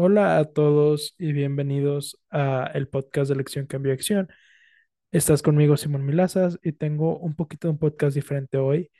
Hola 0.00 0.38
a 0.38 0.44
todos 0.44 1.16
y 1.18 1.32
bienvenidos 1.32 2.20
a 2.30 2.70
el 2.74 2.86
podcast 2.88 3.28
de 3.28 3.34
Elección 3.34 3.66
Cambio 3.66 3.92
Acción. 3.92 4.28
Estás 5.10 5.42
conmigo 5.42 5.76
Simón 5.76 6.06
Milazas 6.06 6.56
y 6.62 6.72
tengo 6.72 7.18
un 7.18 7.34
poquito 7.34 7.66
de 7.66 7.72
un 7.72 7.78
podcast 7.78 8.14
diferente 8.14 8.58
hoy. 8.58 8.92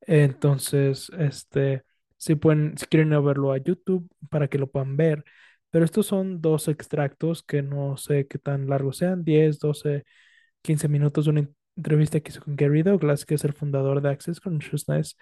Entonces, 0.00 1.10
este, 1.18 1.84
si 2.16 2.34
pueden, 2.36 2.78
si 2.78 2.86
quieren 2.86 3.10
verlo 3.24 3.52
a 3.52 3.58
YouTube 3.58 4.08
para 4.30 4.48
que 4.48 4.58
lo 4.58 4.70
puedan 4.70 4.96
ver. 4.96 5.22
Pero 5.70 5.84
estos 5.84 6.06
son 6.06 6.40
dos 6.40 6.68
extractos 6.68 7.42
que 7.42 7.62
no 7.62 7.98
sé 7.98 8.26
qué 8.26 8.38
tan 8.38 8.68
largos 8.68 8.98
sean, 8.98 9.24
10, 9.24 9.58
12, 9.58 10.04
15 10.62 10.88
minutos 10.88 11.26
de 11.26 11.30
una 11.32 11.48
entrevista 11.76 12.20
que 12.20 12.30
hice 12.30 12.40
con 12.40 12.56
Gary 12.56 12.82
Douglas, 12.82 13.26
que 13.26 13.34
es 13.34 13.44
el 13.44 13.52
fundador 13.52 14.00
de 14.00 14.10
Access 14.10 14.40
Consciousness, 14.40 15.16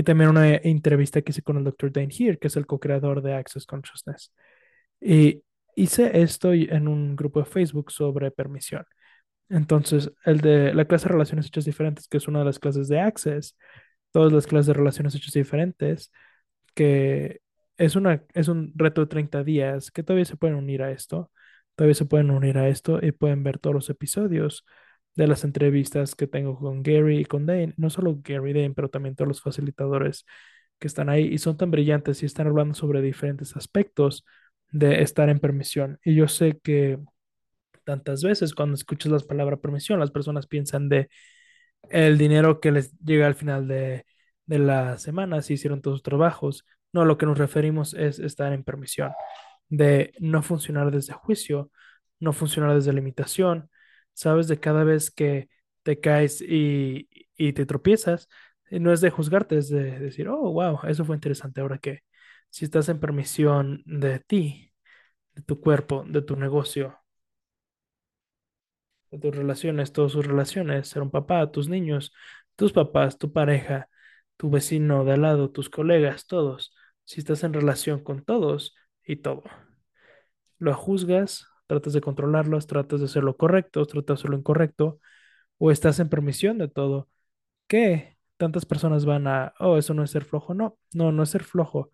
y 0.00 0.02
también 0.02 0.30
una 0.30 0.56
entrevista 0.56 1.20
que 1.20 1.30
hice 1.30 1.42
con 1.42 1.58
el 1.58 1.64
Dr. 1.64 1.92
Dane 1.92 2.08
Here, 2.10 2.38
que 2.38 2.46
es 2.46 2.56
el 2.56 2.66
co-creador 2.66 3.20
de 3.20 3.34
Access 3.34 3.66
Consciousness. 3.66 4.32
Y 4.98 5.42
hice 5.76 6.22
esto 6.22 6.54
en 6.54 6.88
un 6.88 7.14
grupo 7.16 7.40
de 7.40 7.44
Facebook 7.44 7.92
sobre 7.92 8.30
permisión. 8.30 8.86
Entonces, 9.50 10.10
el 10.24 10.40
de 10.40 10.72
la 10.72 10.86
clase 10.86 11.04
de 11.04 11.12
relaciones 11.12 11.46
hechas 11.48 11.66
diferentes, 11.66 12.08
que 12.08 12.16
es 12.16 12.28
una 12.28 12.38
de 12.38 12.46
las 12.46 12.58
clases 12.58 12.88
de 12.88 12.98
Access, 12.98 13.58
todas 14.10 14.32
las 14.32 14.46
clases 14.46 14.68
de 14.68 14.72
relaciones 14.72 15.14
hechas 15.14 15.34
diferentes, 15.34 16.10
que 16.74 17.40
es, 17.76 17.94
una, 17.94 18.24
es 18.32 18.48
un 18.48 18.72
reto 18.76 19.02
de 19.02 19.06
30 19.08 19.44
días, 19.44 19.90
que 19.90 20.02
todavía 20.02 20.24
se 20.24 20.36
pueden 20.38 20.56
unir 20.56 20.82
a 20.82 20.92
esto, 20.92 21.30
todavía 21.74 21.94
se 21.94 22.06
pueden 22.06 22.30
unir 22.30 22.56
a 22.56 22.68
esto 22.68 23.00
y 23.02 23.12
pueden 23.12 23.42
ver 23.42 23.58
todos 23.58 23.74
los 23.74 23.90
episodios 23.90 24.64
de 25.14 25.26
las 25.26 25.44
entrevistas 25.44 26.14
que 26.14 26.26
tengo 26.26 26.58
con 26.58 26.82
Gary 26.82 27.20
y 27.20 27.24
con 27.24 27.46
Dane, 27.46 27.74
no 27.76 27.90
solo 27.90 28.18
Gary 28.22 28.52
Dane, 28.52 28.74
pero 28.74 28.88
también 28.88 29.16
todos 29.16 29.28
los 29.28 29.42
facilitadores 29.42 30.24
que 30.78 30.86
están 30.88 31.08
ahí 31.10 31.26
y 31.26 31.38
son 31.38 31.56
tan 31.56 31.70
brillantes 31.70 32.22
y 32.22 32.26
están 32.26 32.46
hablando 32.46 32.74
sobre 32.74 33.02
diferentes 33.02 33.56
aspectos 33.56 34.24
de 34.70 35.02
estar 35.02 35.28
en 35.28 35.40
permisión. 35.40 35.98
Y 36.04 36.14
yo 36.14 36.28
sé 36.28 36.58
que 36.62 36.98
tantas 37.84 38.22
veces 38.22 38.54
cuando 38.54 38.74
escuchas 38.74 39.12
las 39.12 39.24
palabras 39.24 39.60
permisión, 39.60 40.00
las 40.00 40.10
personas 40.10 40.46
piensan 40.46 40.88
de 40.88 41.08
el 41.90 42.18
dinero 42.18 42.60
que 42.60 42.72
les 42.72 42.96
llega 43.00 43.26
al 43.26 43.34
final 43.34 43.68
de, 43.68 44.04
de 44.46 44.58
la 44.58 44.98
semana 44.98 45.42
si 45.42 45.54
hicieron 45.54 45.82
todos 45.82 45.98
sus 45.98 46.02
trabajos. 46.02 46.64
No, 46.92 47.04
lo 47.04 47.18
que 47.18 47.26
nos 47.26 47.38
referimos 47.38 47.94
es 47.94 48.18
estar 48.18 48.52
en 48.52 48.64
permisión, 48.64 49.12
de 49.68 50.12
no 50.18 50.42
funcionar 50.42 50.90
desde 50.90 51.14
juicio, 51.14 51.70
no 52.20 52.32
funcionar 52.32 52.74
desde 52.74 52.92
limitación, 52.92 53.69
sabes 54.20 54.48
de 54.48 54.60
cada 54.60 54.84
vez 54.84 55.10
que 55.10 55.48
te 55.82 56.00
caes 56.00 56.42
y, 56.42 57.08
te 57.54 57.66
tropiezas, 57.66 58.28
no 58.70 58.92
es 58.92 59.00
de 59.00 59.10
juzgarte, 59.10 59.56
es 59.58 59.70
de 59.70 59.98
decir, 59.98 60.28
oh, 60.28 60.52
wow, 60.52 60.80
eso 60.88 61.04
fue 61.04 61.16
interesante. 61.16 61.60
Ahora 61.60 61.78
que 61.78 62.00
si 62.50 62.64
estás 62.66 62.88
en 62.90 63.00
permisión 63.00 63.82
de 63.86 64.20
ti, 64.20 64.72
de 65.34 65.42
tu 65.42 65.60
cuerpo, 65.60 66.04
de 66.08 66.22
tu 66.22 66.36
negocio, 66.36 66.98
de 69.10 69.18
tus 69.18 69.34
relaciones, 69.36 69.92
todas 69.92 70.12
sus 70.12 70.26
relaciones, 70.26 70.88
ser 70.88 71.02
un 71.02 71.10
papá, 71.10 71.50
tus 71.50 71.68
niños, 71.68 72.12
tus 72.56 72.72
papás, 72.72 73.18
tu 73.18 73.32
pareja, 73.32 73.88
tu 74.36 74.50
vecino 74.50 75.04
de 75.04 75.12
al 75.14 75.22
lado, 75.22 75.50
tus 75.50 75.70
colegas, 75.70 76.26
todos, 76.26 76.74
si 77.04 77.20
estás 77.20 77.44
en 77.44 77.52
relación 77.54 78.02
con 78.04 78.24
todos 78.24 78.74
y 79.04 79.16
todo. 79.16 79.44
Lo 80.58 80.74
juzgas, 80.74 81.46
tratas 81.70 81.92
de 81.92 82.00
controlarlos, 82.00 82.66
tratas 82.66 83.00
de 83.00 83.06
hacer 83.06 83.22
lo 83.24 83.36
correcto, 83.36 83.86
tratas 83.86 84.06
de 84.08 84.20
hacer 84.20 84.30
lo 84.30 84.38
incorrecto, 84.38 85.00
o 85.58 85.70
estás 85.72 86.00
en 86.00 86.08
permisión 86.10 86.58
de 86.58 86.68
todo. 86.68 87.08
¿Qué? 87.68 88.18
Tantas 88.38 88.66
personas 88.66 89.04
van 89.06 89.26
a, 89.28 89.54
oh, 89.60 89.78
eso 89.78 89.94
no 89.94 90.04
es 90.04 90.10
ser 90.12 90.24
flojo. 90.24 90.54
No, 90.54 90.78
no, 90.94 91.12
no 91.12 91.22
es 91.24 91.30
ser 91.30 91.44
flojo. 91.44 91.90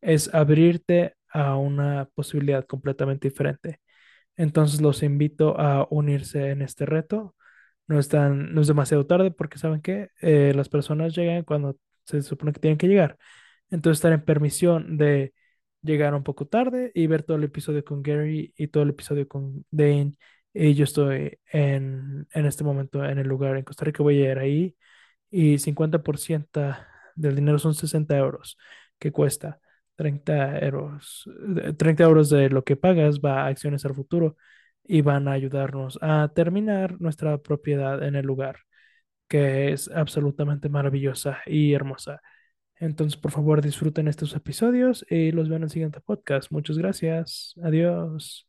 Es 0.00 0.34
abrirte 0.34 1.16
a 1.30 1.56
una 1.56 2.08
posibilidad 2.14 2.66
completamente 2.66 3.28
diferente. 3.28 3.80
Entonces 4.36 4.80
los 4.82 5.02
invito 5.02 5.58
a 5.60 5.86
unirse 5.90 6.50
en 6.50 6.62
este 6.62 6.86
reto. 6.86 7.36
No, 7.88 7.98
están, 8.00 8.54
no 8.54 8.62
es 8.62 8.68
demasiado 8.68 9.06
tarde 9.06 9.30
porque 9.32 9.58
saben 9.58 9.82
que 9.82 10.10
eh, 10.22 10.52
las 10.56 10.68
personas 10.68 11.14
llegan 11.16 11.44
cuando 11.44 11.78
se 12.04 12.22
supone 12.22 12.52
que 12.52 12.60
tienen 12.60 12.78
que 12.78 12.88
llegar. 12.88 13.18
Entonces 13.70 13.98
estar 13.98 14.12
en 14.12 14.24
permisión 14.24 14.98
de 14.98 15.34
llegar 15.82 16.14
un 16.14 16.22
poco 16.22 16.46
tarde 16.46 16.90
y 16.94 17.06
ver 17.06 17.22
todo 17.22 17.36
el 17.36 17.44
episodio 17.44 17.84
con 17.84 18.02
Gary 18.02 18.52
y 18.56 18.68
todo 18.68 18.82
el 18.84 18.90
episodio 18.90 19.28
con 19.28 19.64
Dane. 19.70 20.14
Y 20.52 20.74
yo 20.74 20.84
estoy 20.84 21.38
en, 21.52 22.26
en 22.32 22.46
este 22.46 22.64
momento 22.64 23.04
en 23.04 23.18
el 23.18 23.28
lugar 23.28 23.56
en 23.56 23.64
Costa 23.64 23.84
Rica, 23.84 24.02
voy 24.02 24.22
a 24.22 24.32
ir 24.32 24.38
ahí 24.38 24.76
y 25.30 25.58
50% 25.58 26.76
del 27.14 27.36
dinero 27.36 27.58
son 27.58 27.74
60 27.74 28.16
euros 28.16 28.58
que 28.98 29.12
cuesta. 29.12 29.60
30 29.96 30.58
euros, 30.60 31.28
30 31.78 32.04
euros 32.04 32.28
de 32.30 32.50
lo 32.50 32.64
que 32.64 32.76
pagas 32.76 33.20
va 33.20 33.42
a 33.44 33.46
acciones 33.48 33.84
al 33.86 33.94
futuro 33.94 34.36
y 34.84 35.00
van 35.02 35.26
a 35.28 35.32
ayudarnos 35.32 35.98
a 36.02 36.30
terminar 36.34 37.00
nuestra 37.00 37.38
propiedad 37.38 38.02
en 38.02 38.14
el 38.14 38.26
lugar, 38.26 38.58
que 39.28 39.72
es 39.72 39.88
absolutamente 39.90 40.68
maravillosa 40.68 41.38
y 41.46 41.74
hermosa. 41.74 42.22
Entonces, 42.78 43.18
por 43.18 43.30
favor, 43.30 43.62
disfruten 43.62 44.08
estos 44.08 44.34
episodios 44.34 45.04
y 45.08 45.32
los 45.32 45.48
ven 45.48 45.58
en 45.58 45.62
el 45.64 45.70
siguiente 45.70 46.00
podcast. 46.00 46.50
Muchas 46.50 46.76
gracias. 46.78 47.54
Adiós. 47.62 48.48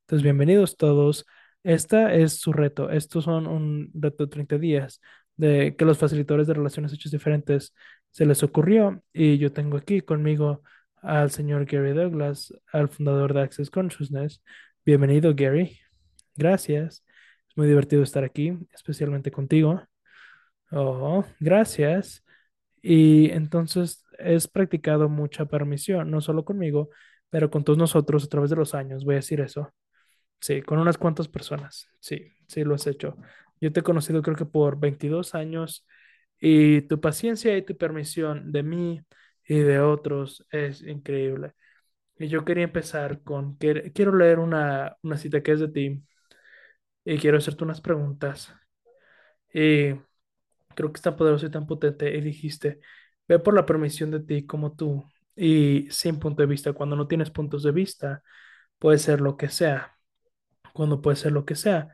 Entonces, 0.00 0.22
bienvenidos 0.22 0.76
todos. 0.76 1.26
Esta 1.62 2.14
es 2.14 2.34
su 2.40 2.52
reto. 2.52 2.90
Estos 2.90 3.24
son 3.24 3.46
un 3.46 3.90
reto 3.94 4.24
de 4.24 4.30
30 4.30 4.58
días 4.58 5.00
de 5.36 5.76
que 5.76 5.84
los 5.84 5.98
facilitadores 5.98 6.46
de 6.46 6.54
relaciones 6.54 6.92
hechas 6.92 7.12
diferentes 7.12 7.74
se 8.10 8.26
les 8.26 8.42
ocurrió 8.42 9.02
y 9.12 9.38
yo 9.38 9.52
tengo 9.52 9.76
aquí 9.76 10.00
conmigo 10.00 10.62
al 10.96 11.30
señor 11.30 11.64
Gary 11.66 11.92
Douglas, 11.92 12.52
al 12.72 12.88
fundador 12.88 13.32
de 13.34 13.42
Access 13.42 13.70
Consciousness. 13.70 14.42
Bienvenido, 14.84 15.34
Gary. 15.34 15.78
Gracias. 16.34 17.04
Es 17.48 17.56
muy 17.56 17.68
divertido 17.68 18.02
estar 18.02 18.24
aquí, 18.24 18.58
especialmente 18.72 19.30
contigo. 19.30 19.82
Oh, 20.70 21.24
gracias. 21.38 22.24
Y 22.82 23.30
entonces 23.30 24.04
es 24.18 24.48
practicado 24.48 25.08
mucha 25.08 25.46
permisión, 25.46 26.10
no 26.10 26.20
solo 26.20 26.44
conmigo, 26.44 26.90
pero 27.30 27.50
con 27.50 27.64
todos 27.64 27.78
nosotros 27.78 28.24
a 28.24 28.28
través 28.28 28.50
de 28.50 28.56
los 28.56 28.74
años, 28.74 29.04
voy 29.04 29.14
a 29.14 29.16
decir 29.16 29.40
eso. 29.40 29.72
Sí, 30.40 30.62
con 30.62 30.78
unas 30.78 30.98
cuantas 30.98 31.28
personas. 31.28 31.88
Sí, 32.00 32.32
sí 32.46 32.64
lo 32.64 32.74
has 32.74 32.86
hecho. 32.86 33.16
Yo 33.60 33.72
te 33.72 33.80
he 33.80 33.82
conocido 33.82 34.22
creo 34.22 34.36
que 34.36 34.46
por 34.46 34.78
22 34.78 35.34
años 35.34 35.86
y 36.40 36.82
tu 36.82 37.00
paciencia 37.00 37.56
y 37.56 37.62
tu 37.62 37.76
permisión 37.76 38.52
de 38.52 38.62
mí 38.62 39.00
y 39.48 39.58
de 39.60 39.80
otros 39.80 40.46
es 40.50 40.82
increíble. 40.82 41.54
Y 42.18 42.28
yo 42.28 42.44
quería 42.44 42.64
empezar 42.64 43.22
con, 43.22 43.56
quiero 43.56 44.16
leer 44.16 44.38
una, 44.40 44.96
una 45.02 45.16
cita 45.16 45.42
que 45.42 45.52
es 45.52 45.60
de 45.60 45.68
ti 45.68 46.04
y 47.04 47.18
quiero 47.18 47.38
hacerte 47.38 47.64
unas 47.64 47.80
preguntas. 47.80 48.52
Y 49.52 49.94
creo 50.78 50.92
que 50.92 50.98
es 50.98 51.02
tan 51.02 51.16
poderoso 51.16 51.46
y 51.46 51.50
tan 51.50 51.66
potente. 51.66 52.16
Y 52.16 52.20
dijiste, 52.20 52.80
ve 53.28 53.40
por 53.40 53.54
la 53.54 53.66
permisión 53.66 54.12
de 54.12 54.20
ti 54.20 54.46
como 54.46 54.76
tú 54.76 55.04
y 55.36 55.88
sin 55.90 56.20
punto 56.20 56.42
de 56.42 56.46
vista. 56.46 56.72
Cuando 56.72 56.96
no 56.96 57.08
tienes 57.08 57.30
puntos 57.30 57.64
de 57.64 57.72
vista, 57.72 58.22
puede 58.78 58.98
ser 58.98 59.20
lo 59.20 59.36
que 59.36 59.48
sea. 59.48 59.98
Cuando 60.74 61.02
puede 61.02 61.16
ser 61.16 61.32
lo 61.32 61.44
que 61.44 61.56
sea, 61.56 61.88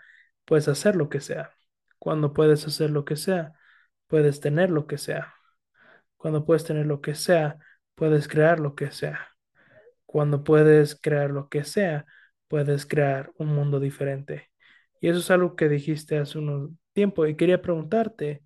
puedes 0.45 0.69
hacer 0.69 0.97
lo 0.97 1.09
que 1.09 1.21
sea. 1.21 1.53
Cuando 1.99 2.35
puedes 2.35 2.67
hacer 2.67 2.91
lo 2.91 3.05
que 3.07 3.17
sea, 3.17 3.55
puedes 4.09 4.41
tener 4.41 4.71
lo 4.71 4.87
que 4.87 4.99
sea. 4.99 5.35
Cuando 6.19 6.45
puedes 6.47 6.65
tener 6.65 6.87
lo 6.87 7.01
que 7.01 7.15
sea, 7.15 7.59
puedes 7.95 8.29
crear 8.29 8.61
lo 8.61 8.75
que 8.75 8.91
sea. 8.91 9.29
Cuando 10.07 10.45
puedes 10.45 10.95
crear 11.01 11.31
lo 11.31 11.49
que 11.49 11.65
sea, 11.65 12.07
puedes 12.49 12.87
crear 12.87 13.33
un 13.39 13.49
mundo 13.49 13.81
diferente. 13.81 14.51
Y 15.01 15.09
eso 15.09 15.21
es 15.21 15.31
algo 15.31 15.57
que 15.57 15.69
dijiste 15.69 16.19
hace 16.19 16.39
un 16.39 16.79
tiempo 16.93 17.27
y 17.27 17.37
quería 17.37 17.63
preguntarte, 17.63 18.43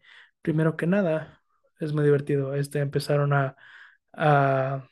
primero 0.48 0.78
que 0.78 0.86
nada, 0.86 1.42
es 1.78 1.92
muy 1.92 2.04
divertido. 2.04 2.54
Este, 2.54 2.78
empezaron 2.80 3.34
a, 3.34 3.54
a, 4.14 4.88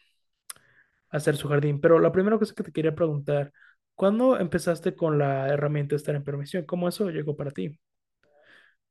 hacer 1.10 1.36
su 1.36 1.48
jardín. 1.48 1.80
Pero 1.80 1.98
la 1.98 2.12
primera 2.12 2.38
cosa 2.38 2.54
que 2.54 2.62
te 2.62 2.72
quería 2.72 2.94
preguntar, 2.94 3.52
¿cuándo 3.94 4.38
empezaste 4.38 4.94
con 4.94 5.18
la 5.18 5.48
herramienta 5.48 5.94
de 5.94 5.96
estar 5.98 6.14
en 6.14 6.24
permisión? 6.24 6.64
¿Cómo 6.66 6.88
eso 6.88 7.08
llegó 7.10 7.36
para 7.36 7.52
ti? 7.52 7.78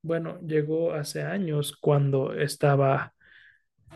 Bueno, 0.01 0.39
llegó 0.41 0.93
hace 0.93 1.21
años 1.21 1.77
cuando 1.79 2.33
estaba 2.33 3.13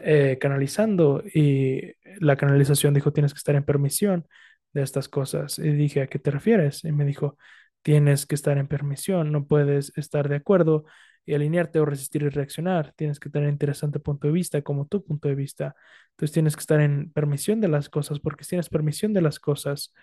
eh, 0.02 0.38
canalizando 0.40 1.24
y 1.34 1.94
la 2.20 2.36
canalización 2.38 2.94
dijo, 2.94 3.14
tienes 3.14 3.34
que 3.34 3.40
estar 3.40 3.56
en 3.56 3.66
permisión 3.66 4.28
de 4.74 4.84
estas 4.84 5.10
cosas. 5.10 5.58
Y 5.60 5.70
dije, 5.72 6.02
¿a 6.04 6.08
qué 6.08 6.20
te 6.20 6.32
refieres? 6.32 6.84
Y 6.86 6.92
me 6.92 7.06
dijo, 7.06 7.38
tienes 7.82 8.28
que 8.28 8.36
estar 8.36 8.60
en 8.60 8.68
permisión, 8.68 9.32
no 9.32 9.48
puedes 9.48 9.92
estar 9.98 10.30
de 10.30 10.36
acuerdo 10.38 10.86
y 11.30 11.36
alinearte 11.36 11.80
o 11.80 11.86
resistir 11.86 12.24
y 12.24 12.30
reaccionar. 12.30 12.94
Tienes 12.96 13.20
que 13.20 13.30
tener 13.30 13.50
interesante 13.50 14.00
punto 14.00 14.28
de 14.28 14.34
vista 14.34 14.62
como 14.64 14.88
tu 14.88 15.04
punto 15.06 15.28
de 15.28 15.36
vista. 15.36 15.76
Entonces 16.12 16.34
tienes 16.34 16.56
que 16.56 16.62
estar 16.62 16.82
en 16.82 17.12
permisión 17.12 17.62
de 17.62 17.68
las 17.68 17.90
cosas, 17.90 18.20
porque 18.20 18.44
si 18.44 18.52
tienes 18.52 18.70
permisión 18.70 19.14
de 19.14 19.22
las 19.22 19.40
cosas, 19.40 19.94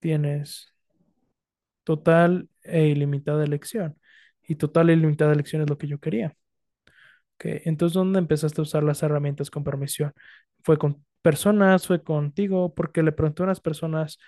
tienes 0.00 0.72
total 1.84 2.48
e 2.62 2.86
ilimitada 2.88 3.44
elección. 3.44 3.98
Y 4.46 4.56
total 4.56 4.90
e 4.90 4.94
ilimitada 4.94 5.32
elección 5.32 5.62
es 5.62 5.70
lo 5.70 5.78
que 5.78 5.86
yo 5.88 5.98
quería. 6.00 6.36
Ok, 7.36 7.46
entonces, 7.64 7.94
¿dónde 7.94 8.18
empezaste 8.18 8.60
a 8.60 8.62
usar 8.62 8.82
las 8.84 9.02
herramientas 9.02 9.50
con 9.50 9.64
permisión? 9.64 10.12
¿Fue 10.62 10.78
con 10.78 11.04
personas? 11.22 11.86
¿Fue 11.86 12.02
contigo? 12.02 12.74
Porque 12.74 13.02
le 13.02 13.12
pregunté 13.12 13.42
a 13.42 13.46
unas 13.46 13.60
personas 13.60 14.18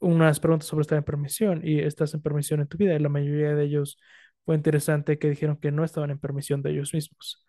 unas 0.00 0.40
preguntas 0.40 0.68
sobre 0.68 0.82
estar 0.82 0.98
en 0.98 1.04
permisión 1.04 1.60
y 1.64 1.80
estás 1.80 2.14
en 2.14 2.22
permisión 2.22 2.60
en 2.60 2.68
tu 2.68 2.78
vida 2.78 2.94
y 2.94 2.98
la 3.00 3.08
mayoría 3.08 3.54
de 3.54 3.64
ellos 3.64 3.98
fue 4.44 4.54
interesante 4.56 5.18
que 5.18 5.30
dijeron 5.30 5.56
que 5.58 5.72
no 5.72 5.84
estaban 5.84 6.10
en 6.10 6.18
permisión 6.18 6.62
de 6.62 6.70
ellos 6.72 6.94
mismos. 6.94 7.44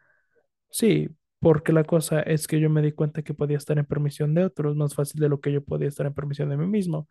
Sí, 0.69 1.09
porque 1.39 1.73
la 1.73 1.83
cosa 1.83 2.21
es 2.21 2.47
que 2.47 2.59
yo 2.59 2.69
me 2.69 2.81
di 2.81 2.91
cuenta 2.91 3.23
que 3.23 3.33
podía 3.33 3.57
estar 3.57 3.77
en 3.79 3.85
permisión 3.85 4.33
de 4.33 4.45
otros 4.45 4.75
más 4.75 4.95
fácil 4.95 5.21
de 5.21 5.29
lo 5.29 5.39
que 5.41 5.51
yo 5.51 5.63
podía 5.63 5.87
estar 5.87 6.05
en 6.05 6.13
permisión 6.13 6.49
de 6.49 6.57
mí 6.57 6.67
mismo, 6.67 7.09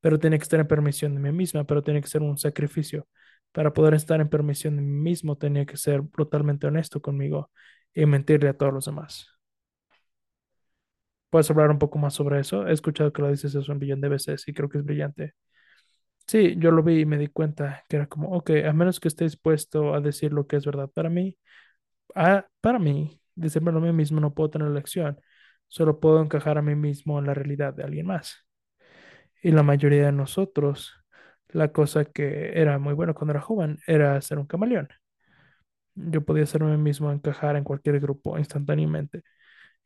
pero 0.00 0.18
tiene 0.18 0.38
que 0.38 0.44
estar 0.44 0.60
en 0.60 0.68
permisión 0.68 1.14
de 1.14 1.20
mí 1.22 1.32
misma, 1.32 1.64
pero 1.66 1.82
tiene 1.84 2.02
que 2.02 2.08
ser 2.08 2.22
un 2.22 2.38
sacrificio. 2.38 3.08
Para 3.52 3.72
poder 3.74 3.94
estar 3.94 4.20
en 4.20 4.30
permisión 4.30 4.76
de 4.76 4.82
mí 4.82 4.90
mismo, 5.02 5.36
tenía 5.38 5.66
que 5.66 5.76
ser 5.78 6.02
brutalmente 6.02 6.66
honesto 6.68 7.02
conmigo 7.02 7.50
y 7.94 8.06
mentirle 8.06 8.50
a 8.50 8.54
todos 8.58 8.74
los 8.74 8.86
demás. 8.86 9.35
¿Puedes 11.36 11.50
hablar 11.50 11.70
un 11.70 11.78
poco 11.78 11.98
más 11.98 12.14
sobre 12.14 12.40
eso? 12.40 12.66
He 12.66 12.72
escuchado 12.72 13.12
que 13.12 13.20
lo 13.20 13.28
dices 13.30 13.54
eso 13.54 13.70
un 13.70 13.78
billón 13.78 14.00
de 14.00 14.08
veces 14.08 14.48
y 14.48 14.54
creo 14.54 14.70
que 14.70 14.78
es 14.78 14.84
brillante. 14.86 15.34
Sí, 16.26 16.56
yo 16.58 16.70
lo 16.72 16.82
vi 16.82 17.00
y 17.02 17.06
me 17.06 17.18
di 17.18 17.28
cuenta 17.28 17.84
que 17.88 17.96
era 17.96 18.06
como, 18.08 18.30
ok, 18.36 18.50
a 18.68 18.72
menos 18.72 19.00
que 19.00 19.08
esté 19.08 19.24
dispuesto 19.24 19.94
a 19.94 20.00
decir 20.00 20.32
lo 20.32 20.46
que 20.46 20.56
es 20.56 20.66
verdad 20.66 20.90
para 20.90 21.10
mí, 21.10 21.38
ah, 22.16 22.46
para 22.62 22.78
mí, 22.80 23.20
decírmelo 23.36 23.78
a 23.78 23.82
mí 23.82 23.92
mismo 23.92 24.20
no 24.20 24.34
puedo 24.34 24.50
tener 24.50 24.68
elección, 24.68 25.20
solo 25.68 26.00
puedo 26.00 26.22
encajar 26.22 26.58
a 26.58 26.62
mí 26.62 26.74
mismo 26.76 27.18
en 27.20 27.26
la 27.26 27.34
realidad 27.34 27.74
de 27.74 27.84
alguien 27.84 28.06
más. 28.06 28.36
Y 29.42 29.50
la 29.52 29.62
mayoría 29.62 30.06
de 30.06 30.12
nosotros, 30.12 30.94
la 31.48 31.72
cosa 31.72 32.04
que 32.06 32.60
era 32.60 32.78
muy 32.78 32.94
bueno 32.94 33.14
cuando 33.14 33.32
era 33.32 33.40
joven 33.42 33.78
era 33.86 34.20
ser 34.20 34.38
un 34.38 34.46
camaleón. 34.46 34.88
Yo 35.94 36.24
podía 36.24 36.46
ser 36.46 36.62
a 36.62 36.66
mí 36.66 36.76
mismo 36.76 37.10
encajar 37.12 37.56
en 37.56 37.64
cualquier 37.64 38.00
grupo 38.00 38.38
instantáneamente 38.38 39.22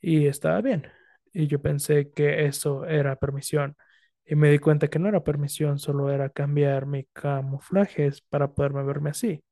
y 0.01 0.27
estaba 0.27 0.61
bien. 0.63 0.87
Y 1.33 1.47
yo 1.47 1.61
pensé 1.63 2.13
que 2.13 2.47
eso 2.47 2.85
era 2.87 3.17
permisión. 3.17 3.77
Y 4.25 4.35
me 4.37 4.51
di 4.51 4.59
cuenta 4.59 4.89
que 4.89 4.99
no 4.99 5.09
era 5.09 5.25
permisión, 5.25 5.79
solo 5.79 6.11
era 6.11 6.31
cambiar 6.31 6.87
mi 6.87 7.05
camuflajes 7.13 8.23
para 8.23 8.53
poderme 8.55 8.83
verme 8.85 9.11
así. 9.11 9.43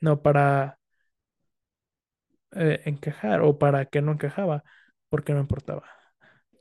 No 0.00 0.22
para 0.22 0.78
eh, 2.52 2.80
encajar 2.86 3.42
o 3.42 3.58
para 3.58 3.86
que 3.86 4.02
no 4.02 4.12
encajaba, 4.12 4.64
porque 5.08 5.32
no 5.34 5.40
importaba. 5.40 5.84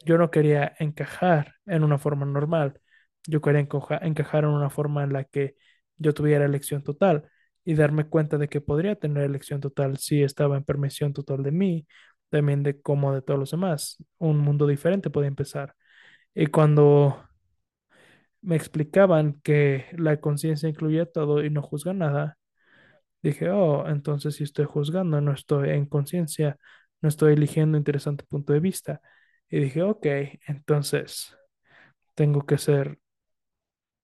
Yo 0.05 0.17
no 0.17 0.31
quería 0.31 0.75
encajar 0.79 1.55
en 1.65 1.83
una 1.83 1.97
forma 1.97 2.25
normal. 2.25 2.81
Yo 3.27 3.41
quería 3.41 3.61
encajar 3.61 4.43
en 4.45 4.49
una 4.51 4.69
forma 4.69 5.03
en 5.03 5.13
la 5.13 5.23
que 5.25 5.55
yo 5.97 6.13
tuviera 6.13 6.45
elección 6.45 6.83
total 6.83 7.29
y 7.65 7.75
darme 7.75 8.05
cuenta 8.09 8.37
de 8.37 8.47
que 8.49 8.61
podría 8.61 8.95
tener 8.95 9.23
elección 9.25 9.61
total 9.61 9.97
si 9.97 10.23
estaba 10.23 10.57
en 10.57 10.63
permisión 10.63 11.13
total 11.13 11.43
de 11.43 11.51
mí, 11.51 11.87
también 12.29 12.63
de 12.63 12.81
como 12.81 13.13
de 13.13 13.21
todos 13.21 13.39
los 13.39 13.51
demás. 13.51 13.97
Un 14.17 14.39
mundo 14.39 14.67
diferente 14.67 15.09
podía 15.09 15.27
empezar. 15.29 15.75
Y 16.35 16.47
cuando 16.47 17.23
me 18.41 18.55
explicaban 18.55 19.39
que 19.43 19.85
la 19.97 20.19
conciencia 20.19 20.69
incluye 20.69 21.05
todo 21.05 21.43
y 21.43 21.49
no 21.49 21.61
juzga 21.61 21.93
nada, 21.93 22.37
dije, 23.21 23.49
oh, 23.51 23.87
entonces 23.89 24.35
si 24.35 24.43
estoy 24.45 24.65
juzgando, 24.65 25.21
no 25.21 25.33
estoy 25.33 25.71
en 25.71 25.85
conciencia, 25.87 26.57
no 27.01 27.09
estoy 27.09 27.33
eligiendo 27.33 27.77
interesante 27.77 28.25
punto 28.25 28.53
de 28.53 28.59
vista. 28.59 29.01
Y 29.49 29.59
dije, 29.59 29.83
ok, 29.83 30.05
entonces 30.47 31.37
tengo 32.15 32.45
que 32.45 32.57
ser 32.57 32.99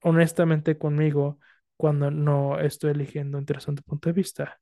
honestamente 0.02 0.78
conmigo 0.78 1.40
cuando 1.78 2.12
no 2.12 2.60
estoy 2.60 2.92
eligiendo 2.92 3.38
interesante 3.40 3.81
punto 3.84 4.10
de 4.10 4.14
vista. 4.14 4.60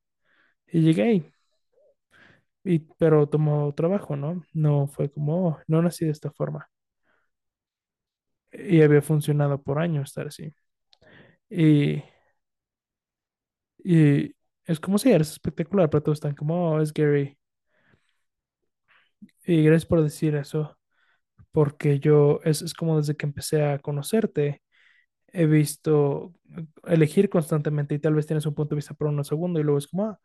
Y 0.66 0.82
llegué 0.82 1.32
y, 2.64 2.80
pero 2.98 3.28
tomó 3.28 3.74
trabajo, 3.74 4.16
¿no? 4.16 4.42
No 4.52 4.86
fue 4.88 5.10
como, 5.10 5.48
oh, 5.48 5.58
no 5.66 5.82
nací 5.82 6.04
de 6.06 6.12
esta 6.12 6.30
forma. 6.32 6.68
Y 8.52 8.82
había 8.82 9.02
funcionado 9.02 9.62
por 9.62 9.78
años 9.78 10.10
estar 10.10 10.26
así. 10.28 10.54
Y 11.50 12.02
Y 13.84 14.34
es 14.66 14.80
como 14.80 14.98
si 14.98 15.10
eres 15.12 15.30
espectacular, 15.32 15.90
pero 15.90 16.02
todos 16.02 16.16
están 16.18 16.34
como, 16.34 16.72
oh, 16.72 16.80
es 16.80 16.92
Gary. 16.92 17.36
Y 19.44 19.62
gracias 19.64 19.86
por 19.86 20.02
decir 20.02 20.34
eso, 20.36 20.76
porque 21.52 22.00
yo, 22.00 22.40
es, 22.44 22.62
es 22.62 22.74
como 22.74 22.98
desde 22.98 23.16
que 23.16 23.26
empecé 23.26 23.64
a 23.64 23.78
conocerte, 23.80 24.62
he 25.28 25.46
visto 25.46 26.34
elegir 26.86 27.30
constantemente 27.30 27.94
y 27.94 27.98
tal 28.00 28.14
vez 28.14 28.26
tienes 28.26 28.46
un 28.46 28.54
punto 28.54 28.74
de 28.74 28.78
vista 28.78 28.94
por 28.94 29.08
unos 29.08 29.28
segundos 29.28 29.60
y 29.60 29.64
luego 29.64 29.78
es 29.78 29.88
como, 29.88 30.06
ah, 30.06 30.20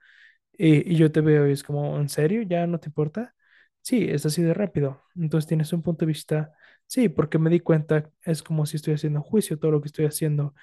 y, 0.57 0.95
yo 0.95 1.11
te 1.11 1.21
veo 1.21 1.47
y 1.47 1.51
es 1.53 1.63
como, 1.63 1.97
¿en 1.99 2.09
serio? 2.09 2.41
¿Ya 2.43 2.67
no 2.67 2.79
te 2.79 2.89
importa? 2.89 3.35
Sí, 3.81 4.05
es 4.09 4.25
así 4.25 4.41
de 4.41 4.53
rápido. 4.53 5.03
Entonces 5.15 5.47
tienes 5.47 5.71
un 5.73 5.81
punto 5.83 6.05
de 6.05 6.07
vista, 6.07 6.53
sí, 6.87 7.09
porque 7.09 7.39
me 7.39 7.49
di 7.49 7.59
cuenta, 7.59 8.09
es 8.23 8.43
como 8.43 8.65
si 8.65 8.77
estoy 8.77 8.93
haciendo 8.95 9.21
juicio, 9.21 9.59
todo 9.59 9.71
lo 9.71 9.81
que 9.81 9.87
estoy 9.87 10.05
haciendo 10.05 10.53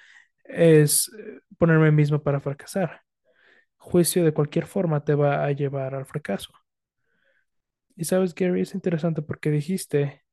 es 0.45 1.11
eh, 1.19 1.41
ponerme 1.57 1.91
mismo 1.91 2.21
para 2.23 2.39
fracasar. 2.41 3.01
juicio 3.77 4.25
de 4.25 4.33
cualquier 4.33 4.67
forma 4.67 5.03
te 5.05 5.15
va 5.15 5.45
a 5.45 5.51
llevar 5.53 5.95
al 5.95 6.05
fracaso. 6.05 6.51
Y 7.97 8.05
sabes, 8.05 8.33
Gary, 8.35 8.61
es 8.61 8.73
interesante 8.73 9.21
porque 9.21 9.49
dijiste, 9.51 10.23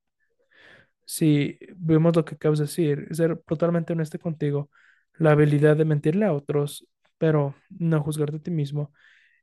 si 1.04 1.58
vemos 1.76 2.16
lo 2.16 2.24
que 2.24 2.34
acabas 2.34 2.58
de 2.58 2.64
decir, 2.66 3.08
ser 3.12 3.38
totalmente 3.46 3.92
honesto 3.92 4.18
contigo, 4.18 4.70
la 5.18 5.32
habilidad 5.32 5.76
de 5.76 5.84
mentirle 5.84 6.26
a 6.26 6.32
otros, 6.32 6.86
pero 7.18 7.54
no 7.70 8.02
juzgarte 8.02 8.36
a 8.36 8.40
ti 8.42 8.50
mismo, 8.50 8.92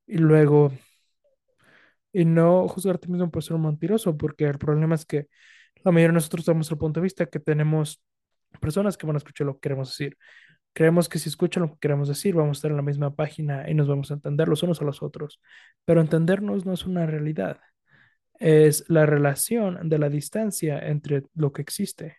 y 0.10 0.18
luego, 0.18 0.72
y 2.12 2.26
no 2.26 2.68
juzgarte 2.68 3.08
mismo 3.08 3.30
por 3.32 3.44
ser 3.44 3.56
un 3.56 3.64
mentiroso, 3.64 4.18
porque 4.18 4.46
el 4.46 4.58
problema 4.58 4.96
es 4.96 5.06
que 5.06 5.28
la 5.84 5.92
mayoría 5.92 6.10
de 6.10 6.14
nosotros 6.16 6.46
damos 6.46 6.72
el 6.72 6.78
punto 6.78 7.00
de 7.00 7.04
vista 7.06 7.28
que 7.28 7.40
tenemos 7.40 8.02
personas 8.62 8.98
que 8.98 9.06
van 9.08 9.16
a 9.18 9.20
escuchar 9.20 9.48
lo 9.48 9.56
que 9.56 9.62
queremos 9.62 9.90
decir. 9.90 10.18
Creemos 10.74 11.10
que 11.10 11.20
si 11.20 11.30
escuchan 11.30 11.64
lo 11.64 11.74
que 11.74 11.80
queremos 11.80 12.08
decir, 12.10 12.36
vamos 12.36 12.58
a 12.58 12.60
estar 12.60 12.72
en 12.72 12.78
la 12.78 12.84
misma 12.84 13.16
página 13.16 13.70
y 13.70 13.76
nos 13.76 13.88
vamos 13.88 14.12
a 14.12 14.16
entender 14.16 14.48
los 14.50 14.64
unos 14.64 14.82
a 14.82 14.86
los 14.86 15.04
otros. 15.04 15.42
Pero 15.86 16.02
entendernos 16.02 16.66
no 16.66 16.74
es 16.74 16.86
una 16.86 17.06
realidad, 17.06 17.60
es 18.40 18.86
la 18.90 19.06
relación 19.06 19.90
de 19.90 20.00
la 20.00 20.10
distancia 20.10 20.80
entre 20.80 21.24
lo 21.36 21.54
que 21.54 21.62
existe. 21.62 22.18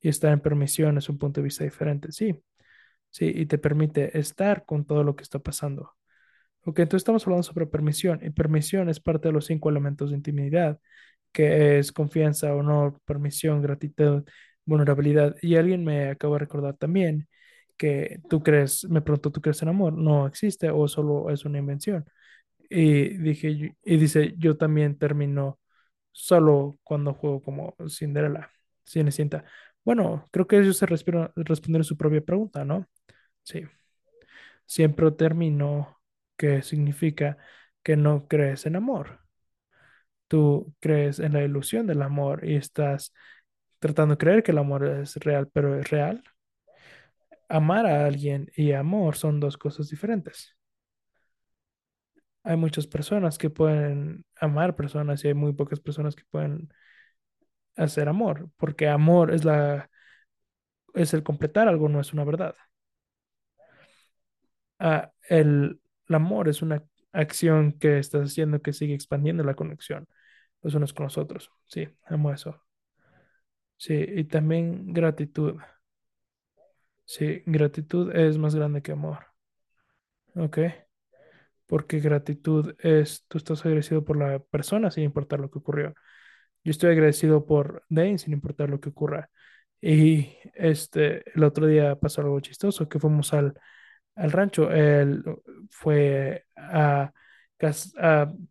Y 0.00 0.08
estar 0.08 0.32
en 0.32 0.40
permisión 0.40 0.98
es 0.98 1.08
un 1.08 1.18
punto 1.18 1.40
de 1.40 1.44
vista 1.44 1.64
diferente, 1.64 2.12
sí, 2.12 2.34
sí, 3.14 3.32
y 3.34 3.46
te 3.46 3.58
permite 3.58 4.18
estar 4.18 4.66
con 4.66 4.86
todo 4.86 5.04
lo 5.04 5.16
que 5.16 5.24
está 5.24 5.40
pasando. 5.40 5.92
Ok, 6.66 6.80
entonces 6.80 7.02
estamos 7.02 7.24
hablando 7.26 7.42
sobre 7.42 7.66
permisión, 7.66 8.20
y 8.22 8.30
permisión 8.30 8.88
es 8.88 9.00
parte 9.00 9.28
de 9.28 9.32
los 9.32 9.46
cinco 9.46 9.68
elementos 9.70 10.10
de 10.10 10.16
intimidad, 10.16 10.80
que 11.32 11.78
es 11.78 11.92
confianza, 11.92 12.54
honor, 12.54 13.00
permisión, 13.04 13.62
gratitud, 13.62 14.24
vulnerabilidad. 14.64 15.36
Y 15.42 15.56
alguien 15.56 15.84
me 15.84 16.10
acaba 16.10 16.36
de 16.36 16.40
recordar 16.40 16.76
también 16.76 17.28
que 17.76 18.20
tú 18.30 18.42
crees, 18.42 18.84
me 18.90 19.02
preguntó, 19.02 19.32
¿tú 19.32 19.40
crees 19.42 19.62
en 19.62 19.68
amor? 19.70 19.92
No 19.94 20.26
existe 20.26 20.70
o 20.70 20.88
solo 20.88 21.30
es 21.30 21.44
una 21.44 21.58
invención. 21.58 22.06
Y 22.70 23.16
dije, 23.18 23.74
y 23.84 23.96
dice, 23.96 24.34
yo 24.38 24.56
también 24.56 24.98
termino 24.98 25.60
solo 26.12 26.78
cuando 26.82 27.14
juego 27.14 27.42
como 27.42 27.74
Cinderella, 27.88 28.50
Cenicienta. 28.84 29.44
Bueno, 29.84 30.26
creo 30.32 30.46
que 30.46 30.58
ellos 30.58 30.76
se 30.78 30.86
respondieron 30.86 31.84
su 31.84 31.96
propia 31.96 32.20
pregunta, 32.22 32.64
¿no? 32.64 32.86
Sí, 33.44 33.64
siempre 34.66 35.10
termino, 35.12 36.00
que 36.36 36.62
significa 36.62 37.38
que 37.82 37.96
no 37.96 38.26
crees 38.28 38.66
en 38.66 38.76
amor. 38.76 39.20
Tú 40.28 40.74
crees 40.80 41.18
en 41.20 41.32
la 41.34 41.42
ilusión 41.44 41.86
del 41.86 42.02
amor 42.02 42.44
y 42.48 42.56
estás 42.56 43.12
tratando 43.80 44.14
de 44.14 44.18
creer 44.18 44.42
que 44.42 44.52
el 44.52 44.58
amor 44.58 44.86
es 44.86 45.16
real, 45.16 45.48
pero 45.52 45.78
es 45.78 45.90
real. 45.90 46.24
Amar 47.48 47.86
a 47.86 48.04
alguien 48.04 48.50
y 48.54 48.72
amor 48.72 49.16
son 49.16 49.40
dos 49.40 49.56
cosas 49.56 49.88
diferentes. 49.88 50.54
Hay 52.42 52.56
muchas 52.56 52.86
personas 52.86 53.38
que 53.38 53.50
pueden 53.50 54.24
amar 54.40 54.76
personas 54.76 55.24
y 55.24 55.28
hay 55.28 55.34
muy 55.34 55.52
pocas 55.54 55.80
personas 55.80 56.14
que 56.14 56.24
pueden 56.30 56.68
hacer 57.76 58.08
amor, 58.08 58.50
porque 58.56 58.88
amor 58.88 59.32
es 59.32 59.44
la 59.44 59.90
es 60.94 61.14
el 61.14 61.22
completar 61.22 61.68
algo, 61.68 61.88
no 61.88 62.00
es 62.00 62.12
una 62.12 62.24
verdad. 62.24 62.54
Ah, 64.78 65.12
el 65.28 65.80
el 66.08 66.14
amor 66.16 66.48
es 66.48 66.62
una 66.62 66.84
acción 67.12 67.72
que 67.78 67.98
estás 67.98 68.30
haciendo 68.30 68.60
que 68.62 68.72
sigue 68.72 68.94
expandiendo 68.94 69.42
la 69.44 69.54
conexión 69.54 70.06
los 70.62 70.74
unos 70.74 70.94
con 70.94 71.04
los 71.04 71.18
otros. 71.18 71.52
Sí, 71.66 71.88
amo 72.06 72.32
eso. 72.32 72.60
Sí, 73.76 73.94
y 73.94 74.24
también 74.24 74.92
gratitud. 74.92 75.56
Sí, 77.06 77.42
gratitud 77.46 78.14
es 78.14 78.36
más 78.38 78.54
grande 78.54 78.82
que 78.82 78.92
amor. 78.92 79.26
¿Ok? 80.36 80.58
Porque 81.66 82.00
gratitud 82.00 82.74
es, 82.80 83.24
tú 83.28 83.38
estás 83.38 83.64
agradecido 83.64 84.04
por 84.04 84.16
la 84.16 84.38
persona 84.38 84.90
sin 84.90 85.04
importar 85.04 85.40
lo 85.40 85.50
que 85.50 85.58
ocurrió. 85.58 85.94
Yo 86.64 86.70
estoy 86.72 86.92
agradecido 86.92 87.46
por 87.46 87.84
Dane 87.88 88.18
sin 88.18 88.32
importar 88.34 88.70
lo 88.70 88.80
que 88.80 88.90
ocurra. 88.90 89.30
Y 89.80 90.36
este, 90.54 91.24
el 91.36 91.44
otro 91.44 91.66
día 91.66 91.96
pasó 92.00 92.22
algo 92.22 92.40
chistoso, 92.40 92.88
que 92.88 93.00
fuimos 93.00 93.34
al, 93.34 93.54
al 94.16 94.32
rancho. 94.32 94.70
Él 94.70 95.24
fue 95.70 96.44
a, 96.56 97.12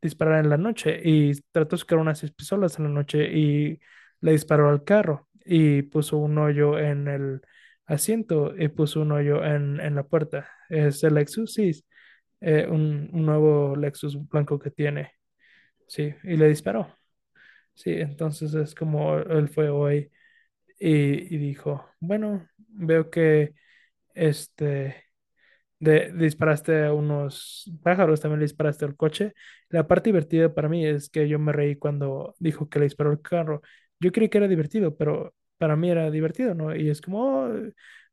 disparar 0.01 0.43
en 0.43 0.50
la 0.50 0.58
noche 0.58 1.00
y 1.03 1.34
trató 1.51 1.75
de 1.75 1.79
sacar 1.82 1.98
unas 2.00 2.22
pistolas 2.32 2.77
en 2.79 2.86
la 2.86 2.89
noche 2.89 3.25
y 3.32 3.79
le 4.22 4.32
disparó 4.32 4.70
al 4.70 4.84
carro 4.84 5.27
y 5.46 5.84
puso 5.84 6.17
un 6.17 6.38
hoyo 6.38 6.79
en 6.79 7.08
el 7.08 7.41
asiento 7.86 8.53
y 8.58 8.70
puso 8.70 9.01
un 9.01 9.12
hoyo 9.12 9.43
en, 9.43 9.79
en 9.79 9.96
la 9.96 10.03
puerta. 10.03 10.50
Es 10.70 11.03
el 11.03 11.15
Lexus, 11.15 11.53
sí, 11.53 11.72
eh, 12.41 12.67
un, 12.70 13.10
un 13.13 13.25
nuevo 13.25 13.75
Lexus 13.75 14.17
blanco 14.29 14.58
que 14.60 14.72
tiene, 14.72 15.12
sí, 15.88 16.13
y 16.24 16.38
le 16.38 16.50
disparó. 16.50 16.88
Sí, 17.75 17.91
entonces 17.91 18.53
es 18.53 18.75
como 18.75 19.17
él 19.17 19.50
fue 19.50 19.70
hoy 19.70 20.12
y 20.79 21.38
dijo, 21.38 21.88
bueno, 22.00 22.48
veo 22.70 23.10
que 23.10 23.53
este 24.15 25.05
de, 25.83 26.11
disparaste 26.13 26.85
a 26.85 26.93
unos 26.93 27.71
pájaros, 27.83 28.21
también 28.21 28.39
le 28.39 28.45
disparaste 28.45 28.85
al 28.85 28.95
coche. 28.95 29.33
La 29.69 29.87
parte 29.87 30.09
divertida 30.09 30.53
para 30.53 30.69
mí 30.69 30.85
es 30.85 31.09
que 31.09 31.27
yo 31.27 31.39
me 31.39 31.51
reí 31.53 31.75
cuando 31.77 32.35
dijo 32.39 32.69
que 32.69 32.79
le 32.79 32.85
disparó 32.85 33.11
el 33.11 33.21
carro. 33.21 33.61
Yo 33.99 34.11
creí 34.11 34.29
que 34.29 34.37
era 34.39 34.47
divertido, 34.47 34.95
pero 34.97 35.33
para 35.57 35.75
mí 35.75 35.89
era 35.89 36.09
divertido, 36.11 36.53
¿no? 36.55 36.75
Y 36.75 36.89
es 36.89 37.01
como, 37.01 37.45
"Oh", 37.45 37.49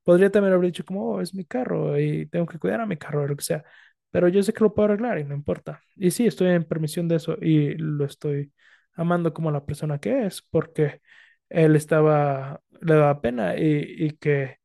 podría 0.04 0.30
también 0.30 0.54
haber 0.54 0.66
dicho 0.66 0.84
como, 0.84 1.12
"Oh, 1.14 1.20
es 1.20 1.34
mi 1.34 1.44
carro 1.44 1.98
y 1.98 2.26
tengo 2.26 2.46
que 2.46 2.58
cuidar 2.58 2.80
a 2.80 2.86
mi 2.86 2.96
carro 2.96 3.22
o 3.22 3.26
lo 3.26 3.36
que 3.36 3.44
sea. 3.44 3.64
Pero 4.10 4.28
yo 4.28 4.42
sé 4.42 4.52
que 4.52 4.64
lo 4.64 4.74
puedo 4.74 4.86
arreglar 4.88 5.18
y 5.18 5.24
no 5.24 5.34
importa. 5.34 5.80
Y 5.96 6.10
sí, 6.10 6.26
estoy 6.26 6.48
en 6.48 6.64
permisión 6.64 7.06
de 7.08 7.16
eso 7.16 7.36
y 7.40 7.74
lo 7.76 8.04
estoy 8.04 8.52
amando 8.94 9.32
como 9.32 9.50
la 9.50 9.64
persona 9.64 9.98
que 10.00 10.26
es, 10.26 10.42
porque 10.42 11.00
él 11.48 11.76
estaba, 11.76 12.60
le 12.80 12.94
daba 12.94 13.20
pena 13.20 13.56
y, 13.56 13.84
y 14.06 14.10
que 14.16 14.56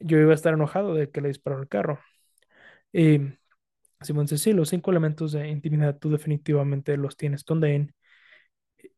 yo 0.00 0.18
iba 0.18 0.32
a 0.32 0.34
estar 0.34 0.54
enojado 0.54 0.94
de 0.94 1.10
que 1.10 1.20
le 1.20 1.28
disparó 1.28 1.60
el 1.62 1.68
carro. 1.68 2.00
Y 2.92 3.20
Simón 4.02 4.26
dice, 4.26 4.38
sí, 4.38 4.52
los 4.54 4.70
cinco 4.70 4.90
elementos 4.92 5.32
de 5.32 5.48
intimidad 5.48 5.98
tú 5.98 6.10
definitivamente 6.10 6.96
los 6.96 7.16
tienes 7.16 7.44
con 7.44 7.60
Dane 7.60 7.94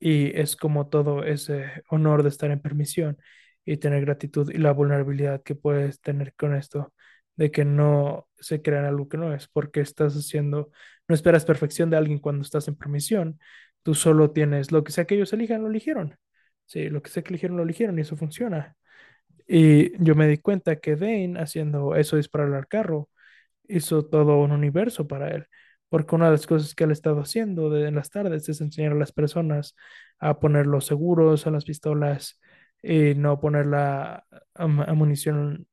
y 0.00 0.38
es 0.38 0.56
como 0.56 0.88
todo 0.88 1.24
ese 1.24 1.66
honor 1.88 2.22
de 2.22 2.28
estar 2.30 2.50
en 2.50 2.60
permisión 2.60 3.18
y 3.64 3.76
tener 3.78 4.02
gratitud 4.04 4.50
y 4.50 4.58
la 4.58 4.72
vulnerabilidad 4.72 5.42
que 5.42 5.54
puedes 5.54 6.00
tener 6.00 6.34
con 6.34 6.54
esto, 6.54 6.92
de 7.36 7.50
que 7.50 7.64
no 7.64 8.28
se 8.38 8.62
crean 8.62 8.84
algo 8.84 9.08
que 9.08 9.16
no 9.18 9.32
es, 9.34 9.48
porque 9.48 9.80
estás 9.80 10.14
haciendo, 10.14 10.70
no 11.08 11.14
esperas 11.14 11.44
perfección 11.44 11.90
de 11.90 11.96
alguien 11.96 12.18
cuando 12.18 12.42
estás 12.42 12.68
en 12.68 12.76
permisión, 12.76 13.38
tú 13.82 13.94
solo 13.94 14.30
tienes 14.32 14.72
lo 14.72 14.84
que 14.84 14.92
sea 14.92 15.04
que 15.06 15.14
ellos 15.14 15.32
elijan, 15.32 15.62
lo 15.62 15.68
eligieron. 15.68 16.16
Sí, 16.66 16.88
lo 16.88 17.02
que 17.02 17.10
sea 17.10 17.22
que 17.22 17.30
eligieron, 17.30 17.56
lo 17.56 17.62
eligieron 17.64 17.98
y 17.98 18.02
eso 18.02 18.16
funciona. 18.16 18.76
Y 19.46 20.02
yo 20.02 20.14
me 20.14 20.26
di 20.28 20.38
cuenta 20.38 20.76
que 20.80 20.96
Dane 20.96 21.34
haciendo 21.40 21.96
eso, 21.96 22.16
disparar 22.16 22.52
al 22.54 22.68
carro, 22.68 23.10
hizo 23.76 24.04
todo 24.06 24.38
un 24.40 24.52
universo 24.52 25.06
para 25.08 25.30
él, 25.30 25.46
porque 25.88 26.14
una 26.14 26.26
de 26.26 26.32
las 26.32 26.46
cosas 26.46 26.74
que 26.74 26.84
él 26.84 26.90
ha 26.90 26.92
estado 26.94 27.20
haciendo 27.20 27.70
de, 27.70 27.88
en 27.88 27.94
las 27.96 28.10
tardes 28.10 28.48
es 28.48 28.60
enseñar 28.60 28.92
a 28.92 28.94
las 28.96 29.12
personas 29.12 29.76
a 30.18 30.38
poner 30.40 30.66
los 30.66 30.86
seguros 30.86 31.46
a 31.46 31.50
las 31.50 31.64
pistolas 31.64 32.40
y 32.82 33.14
no 33.14 33.40
poner 33.40 33.66
la 33.66 34.24
am- 34.54 34.84
munición. 34.96 35.66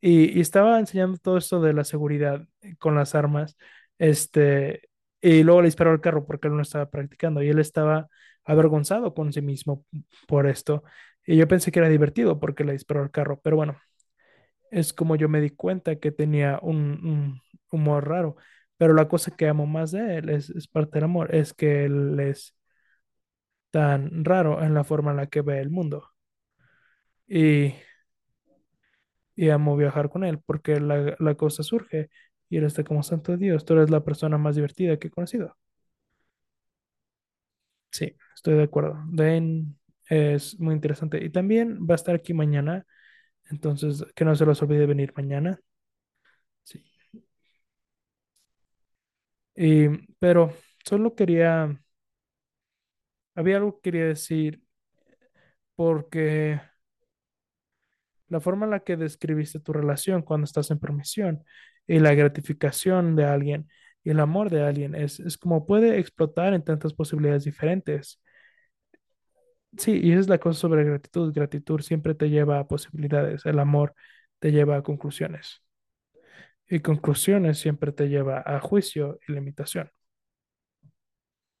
Y, 0.00 0.36
y 0.38 0.40
estaba 0.40 0.78
enseñando 0.78 1.18
todo 1.18 1.38
esto 1.38 1.60
de 1.60 1.72
la 1.72 1.84
seguridad 1.84 2.46
con 2.78 2.94
las 2.94 3.14
armas, 3.14 3.56
este, 3.98 4.88
y 5.20 5.42
luego 5.42 5.62
le 5.62 5.68
disparó 5.68 5.90
al 5.92 6.00
carro 6.00 6.26
porque 6.26 6.48
él 6.48 6.56
no 6.56 6.62
estaba 6.62 6.90
practicando 6.90 7.42
y 7.42 7.48
él 7.48 7.58
estaba 7.58 8.08
avergonzado 8.44 9.14
con 9.14 9.32
sí 9.32 9.40
mismo 9.42 9.86
por 10.28 10.46
esto. 10.46 10.84
Y 11.26 11.36
yo 11.36 11.48
pensé 11.48 11.72
que 11.72 11.78
era 11.78 11.88
divertido 11.88 12.38
porque 12.40 12.64
le 12.64 12.72
disparó 12.74 13.02
al 13.02 13.10
carro, 13.10 13.40
pero 13.42 13.56
bueno, 13.56 13.78
es 14.74 14.92
como 14.92 15.16
yo 15.16 15.28
me 15.28 15.40
di 15.40 15.50
cuenta 15.50 15.96
que 15.96 16.12
tenía 16.12 16.58
un, 16.62 16.78
un 17.06 17.42
humor 17.70 18.08
raro. 18.08 18.36
Pero 18.76 18.94
la 18.94 19.08
cosa 19.08 19.36
que 19.36 19.48
amo 19.48 19.66
más 19.66 19.92
de 19.92 20.18
él 20.18 20.28
es, 20.30 20.50
es 20.50 20.68
parte 20.68 20.92
del 20.98 21.04
amor, 21.04 21.34
es 21.34 21.54
que 21.54 21.84
él 21.84 22.18
es 22.20 22.56
tan 23.70 24.24
raro 24.24 24.62
en 24.62 24.72
la 24.74 24.84
forma 24.84 25.10
en 25.10 25.18
la 25.18 25.26
que 25.26 25.42
ve 25.42 25.60
el 25.60 25.68
mundo. 25.70 26.08
Y, 27.28 27.74
y 29.36 29.50
amo 29.50 29.76
viajar 29.76 30.10
con 30.10 30.24
él 30.24 30.40
porque 30.44 30.80
la, 30.80 31.16
la 31.18 31.34
cosa 31.36 31.62
surge 31.62 32.10
y 32.48 32.58
él 32.58 32.64
está 32.64 32.84
como 32.84 33.02
santo 33.02 33.36
Dios, 33.36 33.64
tú 33.64 33.74
eres 33.74 33.90
la 33.90 34.04
persona 34.04 34.38
más 34.38 34.56
divertida 34.56 34.98
que 34.98 35.08
he 35.08 35.10
conocido. 35.10 35.56
Sí, 37.90 38.16
estoy 38.34 38.54
de 38.54 38.64
acuerdo. 38.64 38.98
Dane 39.12 39.66
es 40.08 40.58
muy 40.58 40.74
interesante 40.74 41.24
y 41.24 41.30
también 41.30 41.86
va 41.88 41.94
a 41.94 41.96
estar 41.96 42.14
aquí 42.14 42.34
mañana, 42.34 42.84
entonces 43.50 44.04
que 44.14 44.24
no 44.24 44.34
se 44.36 44.46
los 44.46 44.62
olvide 44.62 44.86
venir 44.86 45.12
mañana. 45.16 45.60
Sí. 46.64 46.82
Y, 49.56 49.88
pero 50.18 50.52
solo 50.84 51.14
quería 51.14 51.78
Había 53.36 53.56
algo 53.58 53.76
que 53.76 53.82
quería 53.90 54.06
decir 54.06 54.60
porque 55.76 56.60
la 58.28 58.40
forma 58.40 58.64
en 58.66 58.70
la 58.72 58.80
que 58.80 58.96
describiste 58.96 59.60
tu 59.60 59.72
relación 59.72 60.22
cuando 60.22 60.44
estás 60.44 60.70
en 60.70 60.78
permisión 60.78 61.44
y 61.86 61.98
la 61.98 62.14
gratificación 62.14 63.16
de 63.16 63.24
alguien 63.26 63.68
y 64.02 64.10
el 64.10 64.20
amor 64.20 64.50
de 64.50 64.62
alguien 64.62 64.94
es, 64.94 65.20
es 65.20 65.38
como 65.38 65.66
puede 65.66 65.98
explotar 65.98 66.54
en 66.54 66.62
tantas 66.64 66.92
posibilidades 66.94 67.44
diferentes. 67.44 68.20
Sí, 69.78 70.00
y 70.02 70.12
es 70.12 70.28
la 70.28 70.38
cosa 70.38 70.60
sobre 70.60 70.84
gratitud. 70.84 71.32
Gratitud 71.34 71.80
siempre 71.80 72.14
te 72.14 72.30
lleva 72.30 72.58
a 72.60 72.68
posibilidades. 72.68 73.44
El 73.46 73.58
amor 73.58 73.94
te 74.38 74.52
lleva 74.52 74.76
a 74.76 74.82
conclusiones. 74.82 75.62
Y 76.68 76.80
conclusiones 76.80 77.58
siempre 77.58 77.92
te 77.92 78.08
lleva 78.08 78.42
a 78.44 78.60
juicio 78.60 79.18
y 79.28 79.32
limitación. 79.32 79.90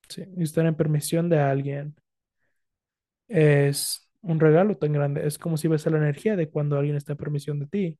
Sí, 0.08 0.24
estar 0.38 0.64
en 0.66 0.76
permisión 0.76 1.28
de 1.28 1.40
alguien 1.40 1.94
es 3.28 4.08
un 4.22 4.40
regalo 4.40 4.76
tan 4.76 4.92
grande. 4.92 5.26
Es 5.26 5.38
como 5.38 5.56
si 5.56 5.68
ves 5.68 5.86
la 5.86 5.98
energía 5.98 6.36
de 6.36 6.48
cuando 6.50 6.78
alguien 6.78 6.96
está 6.96 7.12
en 7.12 7.18
permisión 7.18 7.58
de 7.60 7.66
ti. 7.66 7.98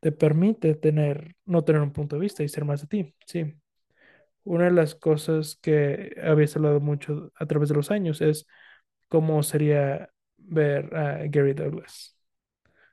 Te 0.00 0.12
permite 0.12 0.74
tener, 0.74 1.34
no 1.46 1.64
tener 1.64 1.80
un 1.82 1.92
punto 1.92 2.16
de 2.16 2.20
vista 2.22 2.42
y 2.42 2.48
ser 2.48 2.64
más 2.64 2.82
de 2.82 2.86
ti. 2.88 3.14
Sí. 3.26 3.54
Una 4.44 4.66
de 4.66 4.72
las 4.72 4.94
cosas 4.94 5.56
que 5.62 6.14
habéis 6.24 6.56
hablado 6.56 6.80
mucho 6.80 7.32
a 7.36 7.46
través 7.46 7.68
de 7.70 7.76
los 7.76 7.90
años 7.90 8.20
es 8.22 8.46
cómo 9.08 9.42
sería 9.42 10.10
ver 10.38 10.94
a 10.96 11.18
Gary 11.26 11.54
Douglas 11.54 12.16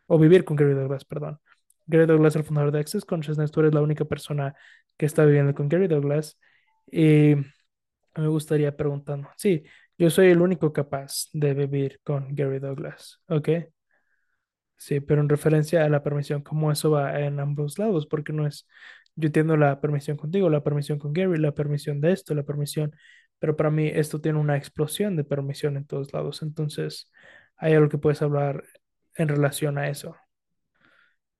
o 0.08 0.20
vivir 0.20 0.44
con 0.46 0.58
Gary 0.58 0.74
Douglas, 0.74 1.06
perdón. 1.06 1.39
Gary 1.88 2.06
Douglas, 2.06 2.36
el 2.36 2.44
fundador 2.44 2.72
de 2.72 2.80
Access 2.80 3.06
Consciousness, 3.06 3.51
tú 3.51 3.62
eres 3.62 3.74
la 3.74 3.82
única 3.82 4.06
persona 4.06 4.56
que 4.98 5.06
está 5.06 5.25
viviendo 5.25 5.53
con 5.56 5.70
Gary 5.70 5.88
Douglas 5.88 6.39
y 6.91 7.36
me 8.15 8.27
gustaría 8.27 8.75
preguntando, 8.75 9.30
sí, 9.38 9.63
yo 9.98 10.10
soy 10.10 10.27
el 10.27 10.41
único 10.41 10.74
capaz 10.74 11.30
de 11.34 11.53
vivir 11.53 12.00
con 12.03 12.36
Gary 12.36 12.60
Douglas, 12.60 13.22
¿ok? 13.27 13.50
Sí, 14.77 15.00
pero 15.00 15.22
en 15.22 15.30
referencia 15.30 15.86
a 15.86 15.89
la 15.89 16.01
permisión, 16.03 16.41
cómo 16.41 16.72
eso 16.72 16.89
va 16.91 17.20
en 17.20 17.39
ambos 17.39 17.77
lados, 17.77 18.08
porque 18.08 18.34
no 18.34 18.48
es, 18.48 18.68
yo 19.15 19.27
entiendo 19.27 19.56
la 19.56 19.80
permisión 19.80 20.18
contigo, 20.18 20.50
la 20.50 20.63
permisión 20.63 20.98
con 20.98 21.13
Gary, 21.13 21.38
la 21.38 21.53
permisión 21.53 22.01
de 22.01 22.13
esto, 22.13 22.34
la 22.34 22.44
permisión, 22.44 22.96
pero 23.42 23.58
para 23.58 23.72
mí 23.72 23.90
esto 23.90 24.22
tiene 24.22 24.40
una 24.40 24.58
explosión 24.58 25.18
de 25.18 25.26
permisión 25.26 25.78
en 25.78 25.88
todos 25.88 26.14
lados, 26.14 26.44
entonces 26.44 27.12
hay 27.58 27.74
algo 27.74 27.90
que 27.90 27.98
puedes 27.98 28.22
hablar 28.22 28.64
en 29.16 29.30
relación 29.30 29.80
a 29.80 29.90
eso. 29.90 30.16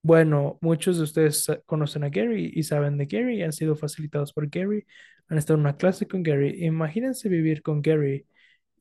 Bueno, 0.03 0.58
muchos 0.62 0.98
de 0.98 1.03
ustedes 1.03 1.46
conocen 1.67 2.03
a 2.03 2.10
Gary 2.10 2.51
y 2.55 2.63
saben 2.63 2.98
de 2.98 3.05
Gary, 3.05 3.43
han 3.43 3.53
sido 3.53 3.75
facilitados 3.75 4.34
por 4.34 4.50
Gary, 4.50 4.86
han 5.29 5.38
estado 5.38 5.55
en 5.58 5.62
una 5.62 5.77
clase 5.77 6.08
con 6.08 6.24
Gary. 6.24 6.65
Imagínense 6.65 7.29
vivir 7.29 7.62
con 7.62 7.81
Gary 7.84 8.25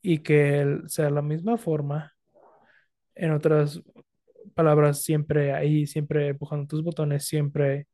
y 0.02 0.20
que 0.20 0.60
él 0.60 0.84
sea 0.88 1.10
la 1.10 1.22
misma 1.22 1.58
forma, 1.58 2.14
en 3.14 3.32
otras 3.32 3.82
palabras, 4.54 5.02
siempre 5.02 5.52
ahí, 5.54 5.86
siempre 5.86 6.28
empujando 6.28 6.66
tus 6.66 6.82
botones, 6.82 7.26
siempre 7.26 7.86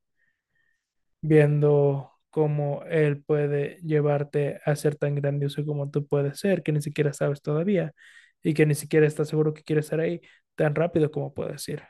viendo 1.21 2.15
cómo 2.36 2.82
él 2.90 3.22
puede 3.24 3.78
llevarte 3.82 4.60
a 4.66 4.76
ser 4.76 4.96
tan 4.96 5.14
grandioso 5.14 5.64
como 5.64 5.90
tú 5.90 6.06
puedes 6.06 6.38
ser, 6.38 6.62
que 6.62 6.72
ni 6.72 6.82
siquiera 6.82 7.14
sabes 7.14 7.40
todavía 7.42 7.94
y 8.42 8.52
que 8.54 8.66
ni 8.66 8.74
siquiera 8.74 9.06
estás 9.06 9.28
seguro 9.30 9.54
que 9.54 9.62
quieres 9.64 9.86
estar 9.86 10.00
ahí 10.00 10.20
tan 10.54 10.74
rápido 10.74 11.10
como 11.10 11.32
puedes 11.34 11.66
ir. 11.70 11.82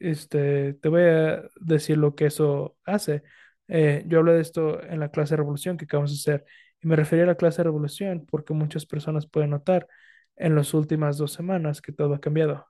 Este, 0.00 0.74
te 0.74 0.88
voy 0.88 1.02
a 1.02 1.42
decir 1.60 1.96
lo 1.98 2.14
que 2.14 2.26
eso 2.26 2.76
hace. 2.84 3.22
Eh, 3.68 4.04
yo 4.06 4.18
hablé 4.20 4.32
de 4.34 4.40
esto 4.42 4.82
en 4.82 5.00
la 5.00 5.10
clase 5.10 5.32
de 5.34 5.38
revolución 5.38 5.76
que 5.76 5.84
acabamos 5.86 6.10
de 6.12 6.32
hacer 6.32 6.46
y 6.82 6.88
me 6.88 6.96
refería 6.96 7.24
a 7.24 7.26
la 7.28 7.36
clase 7.36 7.58
de 7.58 7.64
revolución 7.64 8.26
porque 8.30 8.52
muchas 8.54 8.86
personas 8.86 9.26
pueden 9.26 9.50
notar 9.50 9.88
en 10.36 10.54
las 10.56 10.74
últimas 10.74 11.16
dos 11.18 11.32
semanas 11.32 11.80
que 11.80 11.92
todo 11.92 12.14
ha 12.14 12.20
cambiado 12.20 12.66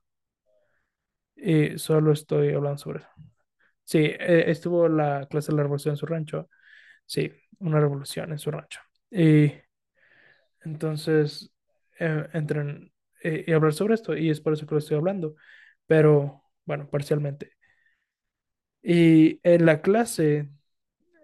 y 1.36 1.78
solo 1.78 2.12
estoy 2.12 2.52
hablando 2.54 2.78
sobre 2.78 3.00
eso. 3.00 3.33
Sí, 3.84 3.98
eh, 3.98 4.44
estuvo 4.50 4.88
la 4.88 5.26
clase 5.28 5.52
de 5.52 5.56
la 5.56 5.62
revolución 5.64 5.92
en 5.94 5.96
su 5.98 6.06
rancho. 6.06 6.48
Sí, 7.06 7.32
una 7.60 7.80
revolución 7.80 8.32
en 8.32 8.38
su 8.38 8.50
rancho. 8.50 8.80
Y 9.10 9.52
entonces 10.64 11.52
eh, 11.98 12.28
entran 12.32 12.92
eh, 13.22 13.44
y 13.46 13.52
hablar 13.52 13.72
sobre 13.74 13.94
esto 13.94 14.16
y 14.16 14.30
es 14.30 14.40
por 14.40 14.52
eso 14.52 14.66
que 14.66 14.74
lo 14.74 14.78
estoy 14.78 14.96
hablando, 14.96 15.36
pero 15.86 16.42
bueno, 16.64 16.88
parcialmente. 16.90 17.52
Y 18.82 19.40
en 19.42 19.66
la 19.66 19.80
clase 19.82 20.50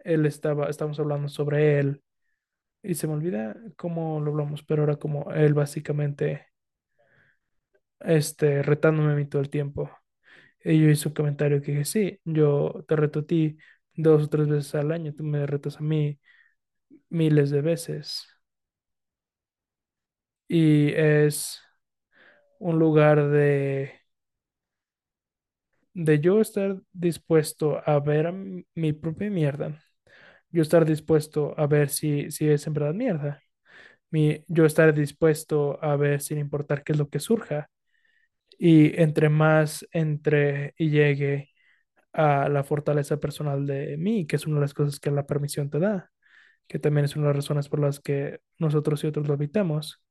él 0.04 0.26
estaba, 0.26 0.68
estábamos 0.70 1.00
hablando 1.00 1.28
sobre 1.28 1.80
él 1.80 2.02
y 2.82 2.94
se 2.96 3.08
me 3.08 3.14
olvida 3.14 3.56
cómo 3.76 4.20
lo 4.20 4.32
hablamos, 4.32 4.62
pero 4.64 4.84
era 4.84 4.96
como 4.98 5.32
él 5.32 5.54
básicamente 5.54 6.48
este, 8.00 8.62
retándome 8.62 9.12
a 9.12 9.16
mí 9.16 9.26
todo 9.26 9.42
el 9.42 9.50
tiempo. 9.50 9.90
Y 10.64 10.80
yo 10.80 10.88
hice 10.90 11.08
un 11.08 11.14
comentario 11.14 11.62
que 11.62 11.72
dije, 11.72 11.84
sí, 11.84 12.20
yo 12.24 12.84
te 12.88 12.96
reto 12.96 13.20
a 13.20 13.26
ti 13.26 13.56
dos 13.94 14.24
o 14.24 14.28
tres 14.28 14.48
veces 14.48 14.74
al 14.74 14.92
año, 14.92 15.14
tú 15.14 15.24
me 15.24 15.46
retas 15.46 15.78
a 15.78 15.80
mí 15.82 16.18
miles 17.10 17.50
de 17.50 17.62
veces. 17.62 18.26
Y 20.48 20.92
es 20.94 21.60
un 22.58 22.78
lugar 22.78 23.28
de, 23.30 23.92
de 25.94 26.20
yo 26.20 26.40
estar 26.40 26.80
dispuesto 26.92 27.82
a 27.88 27.98
ver 28.00 28.26
a 28.28 28.32
mi 28.32 28.64
mi 28.74 28.92
propia 28.92 29.30
mierda, 29.30 29.78
yo 30.50 30.62
estar 30.62 30.84
dispuesto 30.86 31.54
a 31.58 31.66
ver 31.66 31.90
si, 31.90 32.30
si 32.30 32.48
es 32.50 32.66
en 32.66 32.74
verdad 32.74 32.94
mierda, 32.94 33.42
mi, 34.10 34.44
yo 34.48 34.66
estar 34.66 34.94
dispuesto 34.94 35.82
a 35.84 35.96
ver 35.96 36.20
sin 36.22 36.38
importar 36.38 36.84
qué 36.84 36.92
es 36.92 36.98
lo 36.98 37.08
que 37.10 37.20
surja. 37.20 37.70
Y 38.60 39.00
entre 39.02 39.30
más 39.30 39.88
entre 39.92 40.74
y 40.78 40.90
llegue 40.90 41.50
a 42.12 42.48
la 42.50 42.64
fortaleza 42.64 43.18
personal 43.20 43.66
de 43.66 43.96
mí, 43.98 44.26
que 44.26 44.36
es 44.36 44.46
una 44.46 44.56
de 44.56 44.62
las 44.62 44.74
cosas 44.74 45.00
que 45.00 45.10
la 45.12 45.26
permisión 45.26 45.70
te 45.70 45.78
da, 45.80 46.12
que 46.68 46.78
también 46.80 47.04
es 47.06 47.16
una 47.16 47.28
de 47.28 47.34
las 47.34 47.38
razones 47.46 47.68
por 47.70 47.80
las 47.80 48.00
que 48.00 48.40
nosotros 48.58 49.04
y 49.04 49.08
otros 49.08 49.28
lo 49.28 49.34
habitamos. 49.34 50.02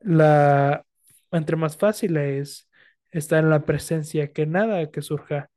La, 0.00 0.84
entre 1.32 1.56
más 1.56 1.76
fácil 1.76 2.16
es 2.16 2.68
estar 3.10 3.42
en 3.44 3.50
la 3.50 3.64
presencia 3.64 4.32
que 4.32 4.46
nada 4.46 4.90
que 4.90 5.02
surja, 5.02 5.50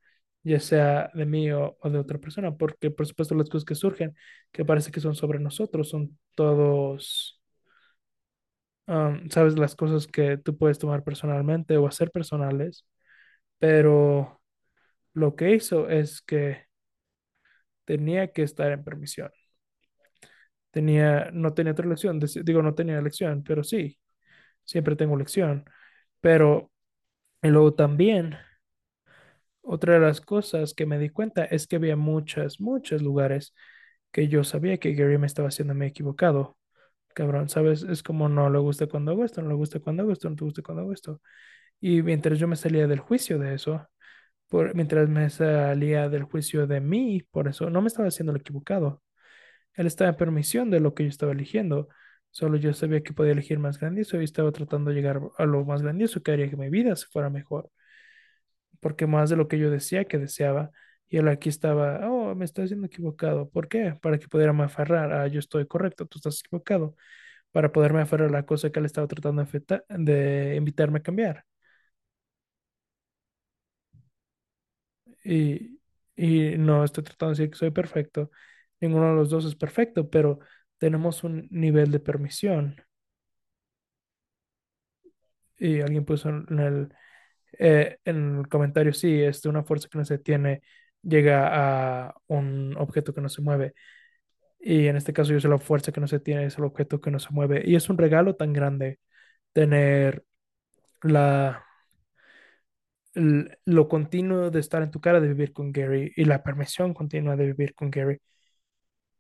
ya 0.44 0.60
sea 0.60 1.10
de 1.14 1.26
mí 1.26 1.52
o, 1.52 1.78
o 1.80 1.90
de 1.90 2.00
otra 2.00 2.20
persona, 2.20 2.56
porque 2.58 2.92
por 2.92 3.08
supuesto 3.08 3.36
las 3.36 3.50
cosas 3.50 3.66
que 3.66 3.76
surgen, 3.76 4.16
que 4.52 4.66
parece 4.66 4.92
que 4.92 5.00
son 5.00 5.16
sobre 5.16 5.40
nosotros, 5.40 5.90
son 5.90 6.18
todos, 6.36 7.42
um, 8.88 9.30
sabes, 9.30 9.58
las 9.58 9.76
cosas 9.76 10.08
que 10.08 10.38
tú 10.38 10.58
puedes 10.58 10.80
tomar 10.80 11.04
personalmente 11.04 11.78
o 11.78 11.88
hacer 11.88 12.12
personales, 12.12 12.86
pero 13.60 14.42
lo 15.14 15.36
que 15.36 15.56
hizo 15.56 15.90
es 15.90 16.22
que 16.22 16.66
tenía 17.86 18.32
que 18.34 18.44
estar 18.44 18.72
en 18.72 18.84
permisión. 18.84 19.32
Tenía, 20.72 21.30
no 21.34 21.54
tenía 21.54 21.74
otra 21.74 21.86
elección, 21.86 22.20
digo, 22.44 22.62
no 22.64 22.74
tenía 22.76 22.98
elección, 22.98 23.44
pero 23.44 23.64
sí, 23.64 24.00
siempre 24.66 24.96
tengo 24.96 25.16
elección. 25.16 25.66
Pero 26.22 26.72
luego 27.44 27.74
también, 27.76 28.38
otra 29.62 29.94
de 29.96 30.00
las 30.00 30.22
cosas 30.22 30.74
que 30.74 30.86
me 30.86 31.00
di 31.00 31.10
cuenta 31.10 31.46
es 31.46 31.68
que 31.68 31.78
había 31.78 31.96
muchas, 31.96 32.60
muchos 32.60 33.02
lugares 33.02 33.54
que 34.12 34.28
yo 34.28 34.44
sabía 34.44 34.78
que 34.80 34.94
Gary 34.94 35.18
me 35.18 35.28
estaba 35.28 35.50
haciéndome 35.50 35.88
equivocado. 35.88 36.58
Cabrón, 37.14 37.50
¿sabes? 37.50 37.84
Es 37.84 38.04
como 38.04 38.30
no 38.30 38.50
le 38.50 38.60
gusta 38.60 38.88
cuando 38.88 39.12
hago 39.12 39.26
esto, 39.26 39.42
no 39.42 39.50
le 39.50 39.56
gusta 39.56 39.80
cuando 39.80 40.04
hago 40.04 40.12
esto, 40.12 40.30
no 40.30 40.36
te 40.36 40.46
gusta 40.46 40.62
cuando 40.62 40.82
hago 40.84 40.94
esto. 40.94 41.22
Y 41.82 42.04
mientras 42.04 42.40
yo 42.40 42.48
me 42.48 42.56
salía 42.56 42.88
del 42.88 43.00
juicio 43.00 43.40
de 43.40 43.56
eso, 43.56 43.88
por, 44.50 44.76
mientras 44.76 45.10
me 45.10 45.30
salía 45.30 46.10
del 46.10 46.24
juicio 46.24 46.68
de 46.68 46.82
mí, 46.82 47.24
por 47.32 47.48
eso 47.48 47.70
no 47.70 47.82
me 47.82 47.88
estaba 47.88 48.08
haciendo 48.10 48.34
el 48.34 48.42
equivocado. 48.42 49.04
Él 49.76 49.88
estaba 49.88 50.12
en 50.12 50.18
permisión 50.18 50.72
de 50.72 50.80
lo 50.80 50.94
que 50.96 51.04
yo 51.04 51.10
estaba 51.10 51.34
eligiendo. 51.34 51.90
Solo 52.32 52.58
yo 52.58 52.74
sabía 52.74 53.04
que 53.04 53.14
podía 53.14 53.34
elegir 53.34 53.60
más 53.60 53.80
grandioso 53.80 54.22
y 54.22 54.26
estaba 54.26 54.52
tratando 54.52 54.92
de 54.92 54.96
llegar 54.98 55.22
a 55.38 55.46
lo 55.46 55.66
más 55.66 55.82
grandioso 55.84 56.24
que 56.24 56.32
haría 56.32 56.50
que 56.50 56.58
mi 56.58 56.70
vida 56.70 56.96
se 56.96 57.08
fuera 57.08 57.30
mejor. 57.30 57.72
Porque 58.80 59.08
más 59.08 59.30
de 59.30 59.36
lo 59.38 59.48
que 59.48 59.58
yo 59.60 59.70
decía 59.72 60.06
que 60.06 60.18
deseaba, 60.18 60.72
y 61.10 61.18
él 61.18 61.28
aquí 61.28 61.50
estaba, 61.50 62.10
oh, 62.10 62.36
me 62.36 62.46
estoy 62.46 62.66
haciendo 62.66 62.88
equivocado. 62.88 63.50
¿Por 63.50 63.68
qué? 63.68 63.94
Para 64.02 64.18
que 64.20 64.28
pudiera 64.28 64.52
aferrar 64.64 65.14
a 65.14 65.28
yo 65.28 65.40
estoy 65.40 65.68
correcto, 65.68 66.06
tú 66.08 66.18
estás 66.20 66.40
equivocado. 66.42 66.96
Para 67.52 67.72
poderme 67.72 68.02
aferrar 68.02 68.30
a 68.30 68.32
la 68.34 68.46
cosa 68.48 68.72
que 68.72 68.80
él 68.80 68.86
estaba 68.86 69.08
tratando 69.08 69.44
de, 69.46 69.84
de 69.90 70.56
invitarme 70.58 71.00
a 71.00 71.04
cambiar. 71.04 71.46
Y, 75.24 75.80
y 76.16 76.58
no 76.58 76.84
estoy 76.84 77.04
tratando 77.04 77.34
de 77.36 77.40
decir 77.42 77.52
que 77.52 77.58
soy 77.58 77.72
perfecto. 77.72 78.32
Ninguno 78.80 79.10
de 79.10 79.16
los 79.16 79.30
dos 79.30 79.46
es 79.46 79.56
perfecto, 79.56 80.10
pero 80.10 80.40
tenemos 80.78 81.24
un 81.24 81.48
nivel 81.52 81.92
de 81.92 82.00
permisión. 82.00 82.76
Y 85.58 85.82
alguien 85.82 86.06
puso 86.06 86.30
en 86.30 86.60
el, 86.60 86.94
eh, 87.60 87.98
en 88.06 88.40
el 88.40 88.48
comentario, 88.50 88.94
sí, 88.94 89.22
es 89.22 89.42
de 89.42 89.50
una 89.50 89.64
fuerza 89.64 89.88
que 89.90 89.98
no 90.00 90.06
se 90.06 90.20
tiene, 90.20 90.64
llega 91.04 92.08
a 92.08 92.16
un 92.28 92.76
objeto 92.78 93.14
que 93.14 93.22
no 93.22 93.30
se 93.30 93.42
mueve. 93.42 93.74
Y 94.60 94.88
en 94.88 94.98
este 94.98 95.14
caso 95.14 95.34
yo 95.34 95.40
soy 95.42 95.52
la 95.52 95.60
fuerza 95.60 95.92
que 95.92 96.02
no 96.02 96.08
se 96.08 96.20
tiene, 96.22 96.46
es 96.46 96.58
el 96.58 96.66
objeto 96.66 97.02
que 97.02 97.12
no 97.12 97.20
se 97.20 97.30
mueve. 97.32 97.64
Y 97.66 97.76
es 97.76 97.90
un 97.90 97.98
regalo 97.98 98.36
tan 98.36 98.54
grande 98.54 99.00
tener 99.54 100.26
la, 101.04 101.66
lo 103.66 103.88
continuo 103.88 104.50
de 104.52 104.60
estar 104.60 104.82
en 104.84 104.92
tu 104.92 105.00
cara, 105.02 105.20
de 105.20 105.28
vivir 105.28 105.54
con 105.54 105.72
Gary, 105.72 106.12
y 106.16 106.26
la 106.26 106.44
permisión 106.44 106.94
continua 106.94 107.36
de 107.36 107.48
vivir 107.48 107.76
con 107.76 107.90
Gary. 107.92 108.20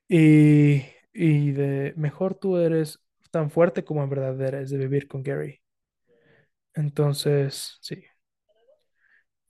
Y, 0.07 0.83
y 1.13 1.51
de 1.51 1.93
mejor 1.97 2.35
tú 2.35 2.57
eres 2.57 2.99
tan 3.31 3.49
fuerte 3.51 3.83
como 3.85 4.03
en 4.03 4.09
verdad 4.09 4.39
eres 4.41 4.69
de 4.69 4.77
vivir 4.77 5.07
con 5.07 5.23
Gary. 5.23 5.61
Entonces, 6.75 7.77
sí. 7.81 8.03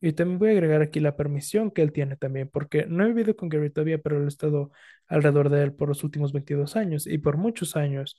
Y 0.05 0.11
también 0.13 0.37
voy 0.37 0.49
a 0.49 0.51
agregar 0.51 0.81
aquí 0.81 0.99
la 0.99 1.15
permisión 1.15 1.71
que 1.71 1.81
él 1.81 1.93
tiene 1.93 2.17
también, 2.17 2.49
porque 2.49 2.85
no 2.87 3.05
he 3.05 3.07
vivido 3.07 3.37
con 3.37 3.47
Gary 3.47 3.69
todavía, 3.69 3.99
pero 3.99 4.21
he 4.21 4.27
estado 4.27 4.71
alrededor 5.07 5.49
de 5.49 5.63
él 5.63 5.73
por 5.73 5.87
los 5.87 6.03
últimos 6.03 6.33
22 6.33 6.75
años 6.75 7.07
y 7.07 7.19
por 7.19 7.37
muchos 7.37 7.77
años, 7.77 8.17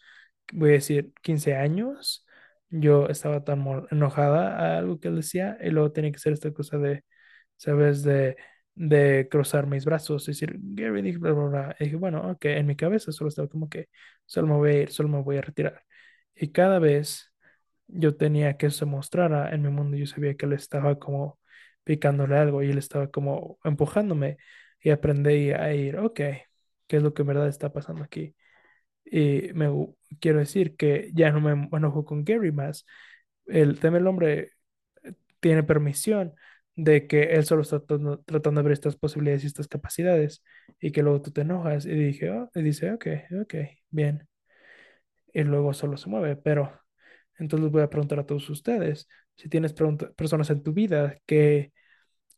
voy 0.53 0.71
a 0.71 0.73
decir 0.75 1.13
15 1.21 1.55
años, 1.57 2.27
yo 2.71 3.09
estaba 3.09 3.45
tan 3.45 3.63
enojada 3.91 4.57
a 4.77 4.79
algo 4.79 4.99
que 4.99 5.09
él 5.09 5.17
decía 5.17 5.59
y 5.63 5.69
luego 5.71 5.93
tenía 5.93 6.11
que 6.11 6.17
hacer 6.17 6.33
esta 6.33 6.53
cosa 6.53 6.79
de, 6.79 7.05
¿sabes? 7.57 8.03
De, 8.03 8.37
de 8.75 9.29
cruzar 9.31 9.67
mis 9.67 9.85
brazos 9.85 10.27
y 10.29 10.33
decir, 10.33 10.57
Gary, 10.59 11.03
dije, 11.03 11.19
bla, 11.19 11.33
bla, 11.33 11.45
bla. 11.49 11.77
Y 11.81 11.85
dije, 11.85 11.97
bueno, 11.97 12.31
ok, 12.31 12.47
en 12.47 12.67
mi 12.67 12.77
cabeza 12.77 13.13
solo 13.13 13.29
estaba 13.29 13.49
como 13.49 13.69
que 13.69 13.89
solo 14.25 14.47
me 14.49 14.55
voy 14.55 14.71
a 14.71 14.83
ir, 14.85 14.91
solo 14.91 15.11
me 15.11 15.23
voy 15.23 15.37
a 15.39 15.43
retirar. 15.43 15.83
Y 16.35 16.51
cada 16.53 16.79
vez 16.79 17.31
yo 17.89 18.17
tenía 18.17 18.57
que 18.57 18.71
se 18.71 18.87
mostrara 18.87 19.51
en 19.55 19.63
mi 19.63 19.69
mundo, 19.71 19.97
yo 19.99 20.07
sabía 20.07 20.35
que 20.35 20.47
él 20.47 20.55
estaba 20.55 20.99
como 20.99 21.39
picándole 21.85 22.37
algo 22.37 22.63
y 22.63 22.71
él 22.71 22.79
estaba 22.79 23.11
como 23.11 23.59
empujándome 23.65 24.39
y 24.83 24.91
aprendí 24.91 25.53
a 25.53 25.75
ir, 25.75 25.99
ok, 25.99 26.17
¿qué 26.17 26.97
es 26.97 27.03
lo 27.03 27.15
que 27.15 27.23
en 27.23 27.29
verdad 27.29 27.49
está 27.49 27.73
pasando 27.73 28.05
aquí? 28.05 28.35
Y 29.05 29.53
me 29.55 29.69
quiero 30.21 30.39
decir 30.41 30.77
que 30.77 31.11
ya 31.15 31.31
no 31.31 31.41
me 31.41 31.69
enojo 31.77 32.05
con 32.05 32.25
Gary 32.25 32.53
más. 32.53 32.87
El 33.47 33.81
tema 33.81 33.99
del 33.99 34.07
hombre 34.09 34.53
tiene 35.41 35.63
permisión 35.63 36.35
de 36.77 37.07
que 37.07 37.25
él 37.35 37.45
solo 37.45 37.63
está 37.63 37.81
tratando, 37.81 38.21
tratando 38.23 38.61
de 38.61 38.65
ver 38.65 38.73
estas 38.73 38.97
posibilidades 38.97 39.45
y 39.45 39.47
estas 39.49 39.69
capacidades 39.69 40.43
y 40.81 40.93
que 40.93 41.03
luego 41.03 41.23
tú 41.23 41.31
te 41.33 41.43
enojas 41.43 41.87
y 41.87 41.91
dije, 41.95 42.31
oh, 42.31 42.51
y 42.55 42.63
dice, 42.63 42.93
ok, 42.93 43.07
ok, 43.43 43.55
bien. 43.91 44.29
Y 45.33 45.43
luego 45.45 45.75
solo 45.75 45.97
se 45.97 46.09
mueve, 46.09 46.37
pero 46.37 46.73
entonces 47.39 47.71
voy 47.71 47.83
a 47.83 47.91
preguntar 47.91 48.19
a 48.21 48.27
todos 48.27 48.49
ustedes, 48.51 49.09
si 49.37 49.49
tienes 49.49 49.75
personas 50.17 50.51
en 50.51 50.63
tu 50.63 50.73
vida 50.73 51.19
que 51.27 51.73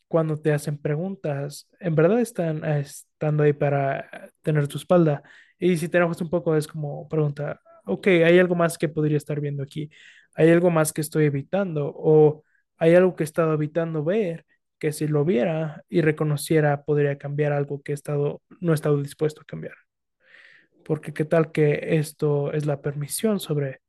cuando 0.08 0.36
te 0.36 0.52
hacen 0.52 0.78
preguntas, 0.78 1.68
en 1.80 1.94
verdad 1.94 2.20
están 2.20 2.64
eh, 2.64 2.80
estando 2.80 3.42
ahí 3.42 3.52
para 3.52 4.30
tener 4.42 4.68
tu 4.68 4.78
espalda. 4.78 5.22
Y 5.58 5.76
si 5.78 5.88
te 5.88 5.98
enojas 5.98 6.20
un 6.20 6.30
poco, 6.30 6.56
es 6.56 6.66
como 6.66 7.08
pregunta, 7.08 7.60
ok, 7.86 8.06
¿hay 8.08 8.38
algo 8.38 8.54
más 8.54 8.78
que 8.78 8.88
podría 8.88 9.16
estar 9.16 9.40
viendo 9.40 9.62
aquí? 9.62 9.90
¿Hay 10.34 10.50
algo 10.50 10.70
más 10.70 10.92
que 10.92 11.00
estoy 11.00 11.24
evitando? 11.26 11.92
¿O 11.96 12.44
hay 12.76 12.94
algo 12.94 13.16
que 13.16 13.24
he 13.24 13.26
estado 13.26 13.54
evitando 13.54 14.04
ver 14.04 14.46
que 14.78 14.92
si 14.92 15.08
lo 15.08 15.24
viera 15.24 15.84
y 15.88 16.02
reconociera 16.02 16.84
podría 16.84 17.18
cambiar 17.18 17.52
algo 17.52 17.82
que 17.82 17.92
he 17.92 17.94
estado, 17.94 18.42
no 18.60 18.72
he 18.72 18.74
estado 18.74 19.02
dispuesto 19.02 19.42
a 19.42 19.44
cambiar? 19.44 19.74
Porque 20.84 21.12
qué 21.12 21.24
tal 21.24 21.52
que 21.52 21.98
esto 21.98 22.52
es 22.52 22.66
la 22.66 22.80
permisión 22.80 23.40
sobre 23.40 23.80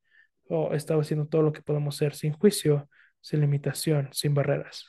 o 0.50 0.74
estaba 0.74 1.02
haciendo 1.02 1.28
todo 1.28 1.42
lo 1.44 1.54
que 1.54 1.62
podemos 1.62 1.96
ser 1.98 2.14
sin 2.16 2.34
juicio, 2.34 2.90
sin 3.22 3.42
limitación, 3.42 4.10
sin 4.12 4.34
barreras. 4.34 4.86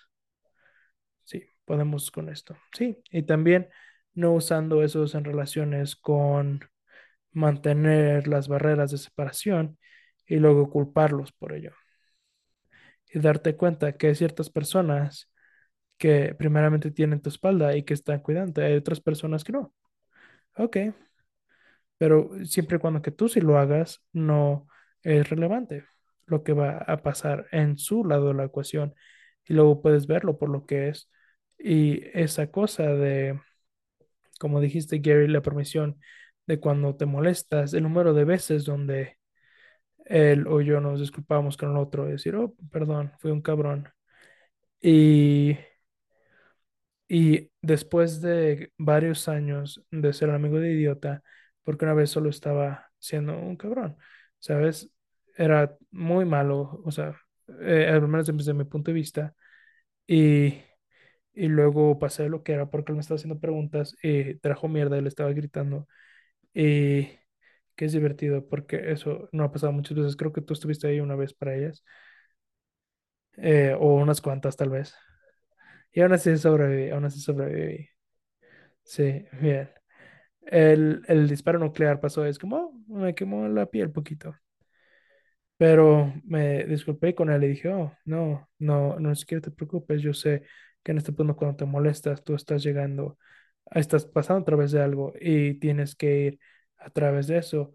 Sí, 1.24 1.42
podemos 1.64 2.10
con 2.10 2.28
esto. 2.28 2.56
Sí, 2.76 3.02
y 3.10 3.22
también 3.22 3.68
no 4.14 4.32
usando 4.32 4.82
esos 4.82 5.14
en 5.14 5.24
relaciones 5.24 5.96
con 5.96 6.60
mantener 7.32 8.28
las 8.28 8.48
barreras 8.48 8.90
de 8.92 8.98
separación 8.98 9.78
y 10.26 10.36
luego 10.36 10.70
culparlos 10.70 11.32
por 11.32 11.52
ello. 11.54 11.72
Y 13.12 13.18
darte 13.20 13.56
cuenta 13.56 13.96
que 13.96 14.08
hay 14.08 14.14
ciertas 14.14 14.50
personas 14.50 15.30
que 15.98 16.34
primeramente 16.38 16.90
tienen 16.90 17.22
tu 17.22 17.30
espalda 17.30 17.76
y 17.76 17.84
que 17.84 17.94
están 17.94 18.20
cuidando, 18.20 18.62
hay 18.62 18.74
otras 18.76 19.00
personas 19.00 19.44
que 19.44 19.52
no. 19.52 19.74
Ok, 20.58 20.76
pero 21.98 22.30
siempre 22.44 22.76
y 22.76 22.80
cuando 22.80 23.02
que 23.02 23.10
tú 23.10 23.28
sí 23.28 23.40
lo 23.40 23.58
hagas, 23.58 24.02
no 24.12 24.66
es 25.02 25.28
relevante 25.30 25.84
lo 26.26 26.42
que 26.44 26.52
va 26.52 26.78
a 26.78 27.02
pasar 27.02 27.46
en 27.52 27.78
su 27.78 28.04
lado 28.04 28.28
de 28.28 28.34
la 28.34 28.44
ecuación 28.44 28.94
y 29.46 29.54
luego 29.54 29.80
puedes 29.82 30.06
verlo 30.06 30.38
por 30.38 30.50
lo 30.50 30.66
que 30.66 30.88
es. 30.88 31.10
Y 31.58 32.02
esa 32.18 32.50
cosa 32.50 32.84
de, 32.84 33.40
como 34.40 34.60
dijiste, 34.60 34.98
Gary, 34.98 35.28
la 35.28 35.42
permisión 35.42 35.98
de 36.46 36.60
cuando 36.60 36.96
te 36.96 37.06
molestas, 37.06 37.74
el 37.74 37.82
número 37.84 38.14
de 38.14 38.24
veces 38.24 38.64
donde 38.64 39.18
él 40.06 40.46
o 40.48 40.60
yo 40.62 40.80
nos 40.80 41.00
disculpamos 41.00 41.56
con 41.56 41.70
el 41.72 41.76
otro 41.78 42.08
y 42.08 42.12
decir, 42.12 42.36
oh, 42.36 42.54
perdón, 42.72 43.12
fui 43.20 43.30
un 43.30 43.42
cabrón. 43.42 43.90
Y, 44.80 45.56
y 47.08 47.50
después 47.62 48.20
de 48.20 48.72
varios 48.78 49.28
años 49.28 49.82
de 49.90 50.12
ser 50.12 50.30
amigo 50.30 50.58
de 50.60 50.72
idiota, 50.72 51.22
porque 51.62 51.84
una 51.84 51.94
vez 51.94 52.10
solo 52.10 52.30
estaba 52.30 52.90
siendo 52.98 53.36
un 53.38 53.56
cabrón, 53.56 53.96
¿sabes? 54.38 54.90
Era 55.36 55.76
muy 55.90 56.24
malo, 56.24 56.82
o 56.84 56.90
sea, 56.90 57.16
eh, 57.60 57.88
al 57.92 58.02
menos 58.08 58.26
desde 58.26 58.54
mi 58.54 58.64
punto 58.64 58.90
de 58.90 58.94
vista. 58.96 59.34
Y, 60.06 60.54
y 61.34 61.48
luego 61.48 61.98
pasé 61.98 62.28
lo 62.28 62.42
que 62.42 62.52
era 62.52 62.70
porque 62.70 62.92
él 62.92 62.96
me 62.96 63.00
estaba 63.02 63.16
haciendo 63.18 63.40
preguntas 63.40 63.96
y 64.02 64.36
trajo 64.36 64.68
mierda 64.68 65.00
le 65.00 65.08
estaba 65.08 65.32
gritando. 65.32 65.88
Y 66.54 67.08
que 67.76 67.86
es 67.86 67.92
divertido 67.92 68.48
porque 68.48 68.92
eso 68.92 69.28
no 69.32 69.44
ha 69.44 69.52
pasado 69.52 69.72
muchas 69.72 69.96
veces. 69.98 70.16
Creo 70.16 70.32
que 70.34 70.42
tú 70.42 70.54
estuviste 70.54 70.88
ahí 70.88 71.00
una 71.00 71.16
vez 71.16 71.34
para 71.34 71.56
ellas, 71.56 71.84
eh, 73.36 73.74
o 73.78 73.94
unas 73.96 74.20
cuantas 74.20 74.56
tal 74.56 74.70
vez. 74.70 74.94
Y 75.92 76.00
aún 76.02 76.12
así 76.12 76.36
sobreviví, 76.38 76.90
aún 76.90 77.04
así 77.04 77.20
sobreviví. 77.20 77.88
Sí, 78.84 79.24
bien. 79.40 79.70
El, 80.46 81.02
el 81.08 81.28
disparo 81.28 81.58
nuclear 81.60 82.00
pasó, 82.00 82.24
es 82.26 82.38
como, 82.38 82.56
"Oh, 82.58 82.67
me 82.88 83.14
quemó 83.14 83.48
la 83.48 83.66
piel 83.66 83.90
poquito. 83.92 84.34
Pero 85.56 86.12
me 86.24 86.64
disculpé 86.64 87.14
con 87.14 87.30
él 87.30 87.42
y 87.44 87.48
dije, 87.48 87.68
oh, 87.68 87.92
no, 88.04 88.48
no, 88.58 88.98
no 89.00 89.14
siquiera 89.16 89.40
te 89.42 89.50
preocupes. 89.50 90.00
Yo 90.02 90.14
sé 90.14 90.42
que 90.82 90.92
en 90.92 90.98
este 90.98 91.12
punto 91.12 91.34
cuando 91.36 91.56
te 91.56 91.64
molestas, 91.64 92.22
tú 92.24 92.34
estás 92.34 92.62
llegando, 92.62 93.18
estás 93.72 94.06
pasando 94.06 94.42
a 94.42 94.44
través 94.44 94.70
de 94.72 94.82
algo 94.82 95.12
y 95.20 95.54
tienes 95.54 95.96
que 95.96 96.20
ir 96.26 96.40
a 96.78 96.90
través 96.90 97.26
de 97.26 97.38
eso 97.38 97.74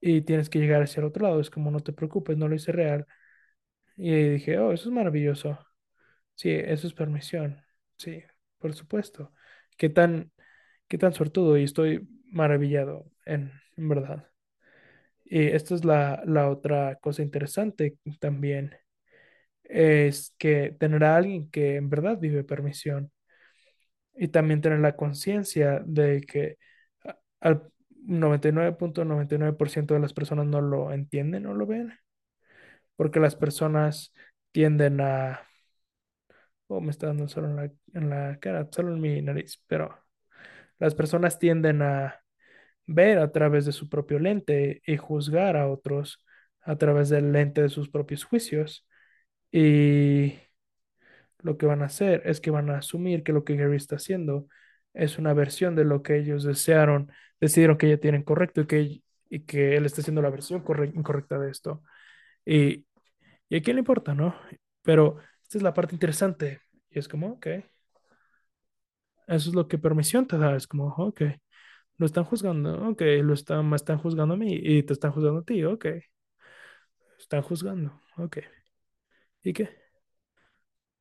y 0.00 0.22
tienes 0.22 0.50
que 0.50 0.58
llegar 0.58 0.82
hacia 0.82 1.00
el 1.00 1.06
otro 1.06 1.24
lado. 1.24 1.40
Es 1.40 1.50
como, 1.50 1.70
no 1.70 1.80
te 1.80 1.92
preocupes, 1.92 2.36
no 2.36 2.48
lo 2.48 2.54
hice 2.54 2.72
real. 2.72 3.06
Y 3.96 4.12
dije, 4.30 4.58
oh, 4.58 4.72
eso 4.72 4.88
es 4.88 4.94
maravilloso. 4.94 5.58
Sí, 6.36 6.50
eso 6.52 6.86
es 6.86 6.94
permisión. 6.94 7.62
Sí, 7.98 8.22
por 8.58 8.74
supuesto. 8.74 9.32
Qué 9.78 9.88
tan, 9.90 10.32
qué 10.88 10.98
tan 10.98 11.14
suertudo 11.14 11.58
y 11.58 11.64
estoy 11.64 12.08
maravillado, 12.30 13.10
en, 13.26 13.52
en 13.76 13.88
verdad. 13.88 14.28
Y 15.24 15.48
esta 15.48 15.74
es 15.74 15.84
la, 15.84 16.22
la 16.26 16.50
otra 16.50 16.96
cosa 16.96 17.22
interesante 17.22 17.96
también, 18.20 18.76
es 19.64 20.34
que 20.38 20.76
tener 20.78 21.04
a 21.04 21.16
alguien 21.16 21.50
que 21.50 21.76
en 21.76 21.90
verdad 21.90 22.18
vive 22.20 22.44
permisión 22.44 23.12
y 24.16 24.28
también 24.28 24.60
tener 24.60 24.78
la 24.80 24.96
conciencia 24.96 25.80
de 25.84 26.20
que 26.22 26.58
al 27.40 27.70
noventa 28.06 28.48
noventa 28.48 28.48
y 28.48 28.50
y 28.50 28.54
nueve 28.54 28.70
nueve 28.70 28.78
punto 28.78 29.04
noventa 29.04 29.34
y 29.34 29.38
nueve 29.38 29.56
por 29.56 29.70
ciento 29.70 29.94
de 29.94 30.00
las 30.00 30.12
personas 30.14 30.46
no 30.46 30.60
lo 30.60 30.92
entienden 30.92 31.46
o 31.46 31.54
lo 31.54 31.66
ven, 31.66 31.94
porque 32.96 33.20
las 33.20 33.36
personas 33.36 34.12
tienden 34.52 35.00
a, 35.00 35.40
oh, 36.68 36.80
me 36.80 36.90
está 36.90 37.08
dando 37.08 37.28
solo 37.28 37.48
en 37.50 37.56
la, 37.56 37.64
en 37.94 38.10
la 38.10 38.38
cara, 38.40 38.68
solo 38.70 38.92
en 38.94 39.00
mi 39.00 39.20
nariz, 39.22 39.62
pero 39.66 39.98
las 40.80 40.96
personas 40.96 41.40
tienden 41.40 41.82
a 41.82 42.23
ver 42.86 43.18
a 43.18 43.32
través 43.32 43.64
de 43.66 43.72
su 43.72 43.88
propio 43.88 44.18
lente 44.18 44.82
y 44.86 44.96
juzgar 44.96 45.56
a 45.56 45.68
otros 45.68 46.24
a 46.62 46.76
través 46.76 47.08
del 47.10 47.32
lente 47.32 47.62
de 47.62 47.68
sus 47.68 47.88
propios 47.90 48.24
juicios. 48.24 48.86
Y 49.52 50.34
lo 51.40 51.56
que 51.58 51.66
van 51.66 51.82
a 51.82 51.86
hacer 51.86 52.22
es 52.24 52.40
que 52.40 52.50
van 52.50 52.70
a 52.70 52.78
asumir 52.78 53.22
que 53.22 53.32
lo 53.32 53.44
que 53.44 53.56
Gary 53.56 53.76
está 53.76 53.96
haciendo 53.96 54.46
es 54.94 55.18
una 55.18 55.34
versión 55.34 55.74
de 55.76 55.84
lo 55.84 56.02
que 56.02 56.18
ellos 56.18 56.44
desearon, 56.44 57.10
decidieron 57.40 57.76
que 57.78 57.86
ella 57.86 58.00
tienen 58.00 58.22
correcto 58.22 58.60
y 58.62 58.66
que, 58.66 59.02
y 59.28 59.40
que 59.40 59.76
él 59.76 59.86
está 59.86 60.00
haciendo 60.00 60.22
la 60.22 60.30
versión 60.30 60.62
corre- 60.62 60.92
incorrecta 60.94 61.38
de 61.38 61.50
esto. 61.50 61.82
Y, 62.46 62.86
y 63.50 63.56
a 63.58 63.62
quién 63.62 63.76
le 63.76 63.80
importa, 63.80 64.14
¿no? 64.14 64.36
Pero 64.82 65.18
esta 65.42 65.58
es 65.58 65.62
la 65.64 65.74
parte 65.74 65.94
interesante. 65.96 66.60
Y 66.90 66.98
es 67.00 67.08
como, 67.08 67.28
ok, 67.34 67.46
eso 69.26 69.50
es 69.50 69.54
lo 69.54 69.68
que 69.68 69.78
permisión 69.78 70.26
te 70.26 70.38
da. 70.38 70.56
Es 70.56 70.66
como, 70.66 70.86
ok, 70.96 71.22
lo 71.98 72.06
están 72.06 72.24
juzgando, 72.24 72.88
ok, 72.90 73.02
lo 73.22 73.34
están, 73.34 73.68
me 73.68 73.76
están 73.76 73.98
juzgando 73.98 74.34
a 74.34 74.36
mí 74.36 74.54
y 74.54 74.82
te 74.84 74.92
están 74.92 75.12
juzgando 75.12 75.40
a 75.40 75.44
ti, 75.44 75.64
ok, 75.64 75.86
están 77.18 77.42
juzgando, 77.42 78.00
ok. 78.16 78.38
¿Y 79.42 79.52
qué? 79.52 79.68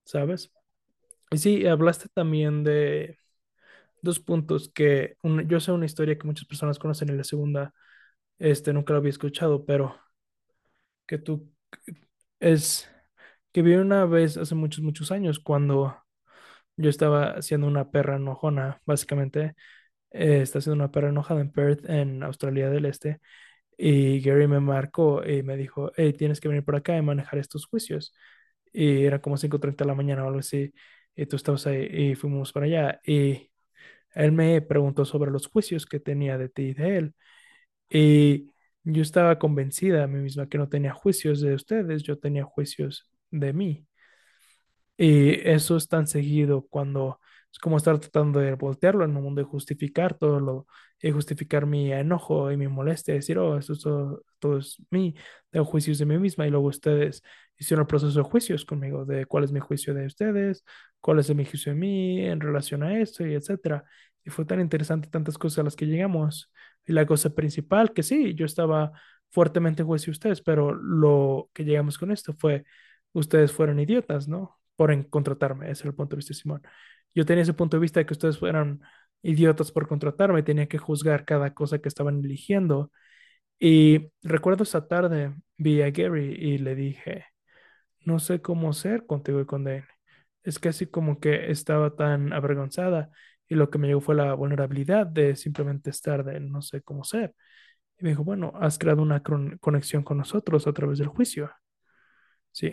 ¿Sabes? 0.03 0.51
Y 1.31 1.39
sí, 1.39 1.67
hablaste 1.67 2.09
también 2.13 2.63
de 2.63 3.17
dos 4.01 4.19
puntos 4.19 4.69
que 4.73 5.17
yo 5.47 5.59
sé 5.59 5.71
una 5.71 5.85
historia 5.87 6.17
que 6.17 6.27
muchas 6.27 6.47
personas 6.47 6.79
conocen 6.79 7.09
y 7.09 7.13
la 7.13 7.23
segunda, 7.25 7.73
este, 8.39 8.73
nunca 8.73 8.93
la 8.93 8.99
había 8.99 9.11
escuchado, 9.11 9.65
pero 9.65 9.95
que 11.07 11.17
tú 11.17 11.51
es 12.39 12.89
que 13.53 13.61
vi 13.61 13.75
una 13.75 14.05
vez 14.05 14.37
hace 14.37 14.55
muchos, 14.55 14.83
muchos 14.83 15.11
años 15.11 15.39
cuando 15.39 15.97
yo 16.77 16.89
estaba 16.89 17.31
haciendo 17.33 17.67
una 17.67 17.91
perra 17.91 18.17
enojona, 18.17 18.81
básicamente, 18.85 19.55
eh, 20.13 20.41
está 20.43 20.59
haciendo 20.59 20.75
una 20.75 20.91
perra 20.91 21.09
enojada 21.09 21.41
en 21.41 21.51
Perth, 21.51 21.89
en 21.89 22.23
Australia 22.23 22.69
del 22.69 22.85
Este, 22.85 23.19
y 23.77 24.21
Gary 24.21 24.47
me 24.47 24.59
marcó 24.61 25.23
y 25.25 25.43
me 25.43 25.57
dijo, 25.57 25.91
hey, 25.97 26.13
tienes 26.13 26.41
que 26.41 26.47
venir 26.49 26.63
por 26.65 26.75
acá 26.77 26.97
y 26.97 27.01
manejar 27.03 27.39
estos 27.39 27.65
juicios. 27.67 28.13
Y 28.73 29.05
era 29.05 29.21
como 29.21 29.37
cinco 29.37 29.59
treinta 29.59 29.83
de 29.85 29.89
la 29.89 29.95
mañana 29.95 30.23
o 30.25 30.27
algo 30.27 30.39
así, 30.39 30.73
y 31.15 31.25
tú 31.27 31.35
estabas 31.37 31.67
ahí 31.67 31.87
y 31.91 32.15
fuimos 32.15 32.51
para 32.53 32.65
allá. 32.67 33.01
Y 33.05 33.51
él 34.15 34.31
me 34.33 34.61
preguntó 34.61 35.05
sobre 35.05 35.31
los 35.31 35.47
juicios 35.47 35.85
que 35.85 35.99
tenía 35.99 36.37
de 36.37 36.49
ti 36.49 36.63
y 36.69 36.73
de 36.73 36.97
él. 36.97 37.15
Y 37.89 38.51
yo 38.83 39.01
estaba 39.01 39.39
convencida 39.39 40.03
a 40.03 40.07
mí 40.07 40.19
misma 40.21 40.49
que 40.49 40.57
no 40.57 40.69
tenía 40.69 40.93
juicios 40.93 41.41
de 41.41 41.55
ustedes, 41.55 42.03
yo 42.03 42.19
tenía 42.19 42.43
juicios 42.45 43.09
de 43.31 43.53
mí. 43.53 43.87
Y 44.97 45.47
eso 45.49 45.75
es 45.77 45.87
tan 45.87 46.07
seguido 46.07 46.67
cuando 46.69 47.19
es 47.53 47.59
como 47.59 47.77
estar 47.77 47.99
tratando 47.99 48.39
de 48.39 48.55
voltearlo 48.55 49.05
en 49.05 49.15
un 49.15 49.23
mundo 49.23 49.41
de 49.41 49.45
justificar 49.47 50.15
todo 50.15 50.39
lo, 50.39 50.67
y 50.99 51.11
justificar 51.11 51.67
mi 51.67 51.93
enojo 51.93 52.51
y 52.51 52.57
mi 52.57 52.67
molestia, 52.67 53.13
decir, 53.13 53.37
oh, 53.37 53.57
eso 53.57 53.73
es 53.73 53.81
todo, 53.81 54.23
todo 54.39 54.57
es 54.57 54.77
mí, 54.89 55.15
tengo 55.51 55.65
juicios 55.65 55.99
de 55.99 56.05
mí 56.05 56.17
misma, 56.17 56.47
y 56.47 56.49
luego 56.49 56.67
ustedes 56.67 57.21
hicieron 57.57 57.83
el 57.83 57.87
proceso 57.87 58.17
de 58.17 58.23
juicios 58.23 58.65
conmigo, 58.65 59.05
de 59.05 59.25
cuál 59.27 59.43
es 59.43 59.51
mi 59.51 59.59
juicio 59.59 59.93
de 59.93 60.07
ustedes, 60.07 60.65
cuál 60.99 61.19
es 61.19 61.33
mi 61.35 61.45
juicio 61.45 61.73
de 61.73 61.79
mí 61.79 62.25
en 62.25 62.39
relación 62.41 62.81
a 62.83 62.99
esto, 62.99 63.25
y 63.25 63.35
etcétera. 63.35 63.83
Y 64.25 64.29
fue 64.31 64.45
tan 64.45 64.59
interesante 64.59 65.09
tantas 65.09 65.37
cosas 65.37 65.59
a 65.59 65.63
las 65.63 65.75
que 65.75 65.85
llegamos. 65.85 66.51
Y 66.85 66.93
la 66.93 67.05
cosa 67.05 67.29
principal, 67.35 67.93
que 67.93 68.03
sí, 68.03 68.33
yo 68.35 68.45
estaba 68.45 68.91
fuertemente 69.29 69.81
en 69.83 69.87
juicio 69.87 70.07
de 70.07 70.13
ustedes, 70.13 70.41
pero 70.41 70.73
lo 70.73 71.49
que 71.53 71.65
llegamos 71.65 71.97
con 71.97 72.11
esto 72.11 72.33
fue 72.33 72.63
ustedes 73.13 73.51
fueron 73.51 73.79
idiotas, 73.79 74.27
¿no? 74.27 74.59
Por 74.75 75.09
contratarme, 75.09 75.69
ese 75.71 75.83
era 75.83 75.89
el 75.91 75.95
punto 75.95 76.15
de 76.15 76.17
vista 76.17 76.31
de 76.33 76.39
Simón. 76.39 76.61
Yo 77.15 77.25
tenía 77.25 77.43
ese 77.43 77.53
punto 77.53 77.77
de 77.77 77.81
vista 77.81 77.99
de 77.99 78.05
que 78.05 78.13
ustedes 78.13 78.39
fueran 78.39 78.81
idiotas 79.21 79.71
por 79.71 79.87
contratarme, 79.87 80.43
tenía 80.43 80.67
que 80.67 80.77
juzgar 80.77 81.25
cada 81.25 81.53
cosa 81.53 81.79
que 81.79 81.87
estaban 81.89 82.19
eligiendo. 82.23 82.91
Y 83.59 84.11
recuerdo 84.23 84.63
esa 84.63 84.87
tarde, 84.87 85.35
vi 85.57 85.81
a 85.81 85.91
Gary 85.91 86.33
y 86.35 86.57
le 86.59 86.75
dije, 86.75 87.25
no 88.01 88.19
sé 88.19 88.41
cómo 88.41 88.73
ser 88.73 89.05
contigo 89.05 89.39
y 89.41 89.45
con 89.45 89.63
Dane. 89.63 89.85
Es 90.43 90.59
casi 90.59 90.87
como 90.87 91.19
que 91.19 91.51
estaba 91.51 91.95
tan 91.95 92.33
avergonzada 92.33 93.09
y 93.47 93.55
lo 93.55 93.69
que 93.69 93.77
me 93.77 93.87
llegó 93.87 94.01
fue 94.01 94.15
la 94.15 94.33
vulnerabilidad 94.33 95.07
de 95.07 95.35
simplemente 95.35 95.89
estar 95.89 96.23
de 96.25 96.39
no 96.39 96.61
sé 96.61 96.81
cómo 96.81 97.03
ser. 97.03 97.35
Y 97.99 98.03
me 98.05 98.11
dijo, 98.11 98.23
bueno, 98.23 98.53
has 98.61 98.79
creado 98.79 99.01
una 99.03 99.23
conexión 99.61 100.03
con 100.03 100.17
nosotros 100.19 100.67
a 100.67 100.73
través 100.73 100.99
del 100.99 101.07
juicio. 101.09 101.51
Sí, 102.51 102.71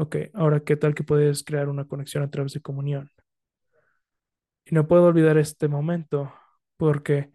Ok, 0.00 0.16
ahora, 0.32 0.60
¿qué 0.60 0.76
tal 0.76 0.94
que 0.94 1.04
puedes 1.04 1.44
crear 1.44 1.68
una 1.68 1.84
conexión 1.84 2.22
a 2.22 2.30
través 2.30 2.54
de 2.54 2.62
comunión? 2.62 3.10
Y 4.64 4.74
no 4.74 4.88
puedo 4.88 5.04
olvidar 5.04 5.36
este 5.36 5.68
momento 5.68 6.32
porque 6.78 7.30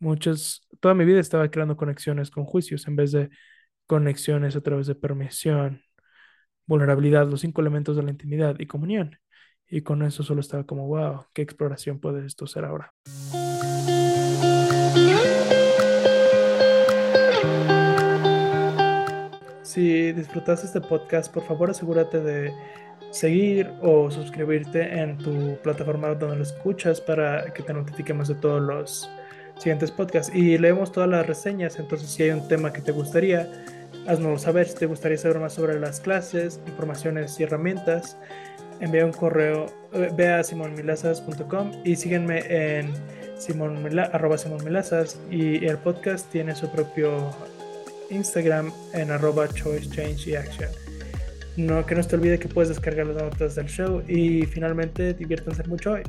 Muchas, 0.00 0.62
toda 0.80 0.94
mi 0.94 1.04
vida 1.04 1.20
estaba 1.20 1.50
creando 1.50 1.76
conexiones 1.76 2.30
con 2.30 2.44
juicios 2.44 2.86
en 2.86 2.96
vez 2.96 3.12
de 3.12 3.30
conexiones 3.86 4.54
a 4.54 4.60
través 4.60 4.86
de 4.86 4.94
permisión, 4.94 5.82
vulnerabilidad, 6.66 7.28
los 7.28 7.40
cinco 7.40 7.60
elementos 7.60 7.96
de 7.96 8.04
la 8.04 8.10
intimidad 8.10 8.56
y 8.60 8.66
comunión. 8.66 9.18
Y 9.66 9.82
con 9.82 10.02
eso 10.02 10.22
solo 10.22 10.40
estaba 10.40 10.64
como, 10.64 10.86
wow, 10.86 11.26
qué 11.34 11.42
exploración 11.42 12.00
puede 12.00 12.24
esto 12.26 12.46
ser 12.46 12.64
ahora. 12.64 12.94
Si 19.78 20.10
disfrutaste 20.10 20.66
este 20.66 20.80
podcast, 20.80 21.32
por 21.32 21.44
favor 21.44 21.70
asegúrate 21.70 22.20
de 22.20 22.52
seguir 23.12 23.70
o 23.80 24.10
suscribirte 24.10 24.82
en 24.82 25.16
tu 25.18 25.56
plataforma 25.62 26.16
donde 26.16 26.34
lo 26.34 26.42
escuchas 26.42 27.00
para 27.00 27.44
que 27.54 27.62
te 27.62 27.72
notifiquemos 27.72 28.26
de 28.26 28.34
todos 28.34 28.60
los 28.60 29.08
siguientes 29.56 29.92
podcasts. 29.92 30.34
Y 30.34 30.58
leemos 30.58 30.90
todas 30.90 31.08
las 31.08 31.24
reseñas, 31.24 31.78
entonces 31.78 32.10
si 32.10 32.24
hay 32.24 32.30
un 32.30 32.48
tema 32.48 32.72
que 32.72 32.80
te 32.80 32.90
gustaría, 32.90 33.48
haznoslo 34.08 34.36
saber. 34.38 34.66
Si 34.66 34.74
te 34.74 34.86
gustaría 34.86 35.16
saber 35.16 35.38
más 35.38 35.52
sobre 35.52 35.78
las 35.78 36.00
clases, 36.00 36.60
informaciones 36.66 37.38
y 37.38 37.44
herramientas, 37.44 38.18
envía 38.80 39.06
un 39.06 39.12
correo, 39.12 39.66
eh, 39.92 40.10
ve 40.12 40.26
a 40.26 40.42
simonmilazas.com 40.42 41.70
y 41.84 41.94
síguenme 41.94 42.42
en 42.48 42.92
simonmilazas 43.38 45.20
y 45.30 45.64
el 45.64 45.78
podcast 45.78 46.28
tiene 46.32 46.56
su 46.56 46.68
propio 46.68 47.30
Instagram 48.10 48.72
en 48.94 49.10
arroba 49.10 49.48
choice 49.48 49.88
change 49.90 50.28
y 50.28 50.36
action. 50.36 50.68
No, 51.56 51.84
que 51.84 51.94
no 51.94 52.04
te 52.04 52.16
olvide 52.16 52.38
que 52.38 52.48
puedes 52.48 52.68
descargar 52.68 53.06
las 53.06 53.22
notas 53.22 53.56
del 53.56 53.66
show 53.66 54.02
y 54.06 54.46
finalmente 54.46 55.14
diviértanse 55.14 55.64
mucho 55.64 55.92
hoy. 55.92 56.02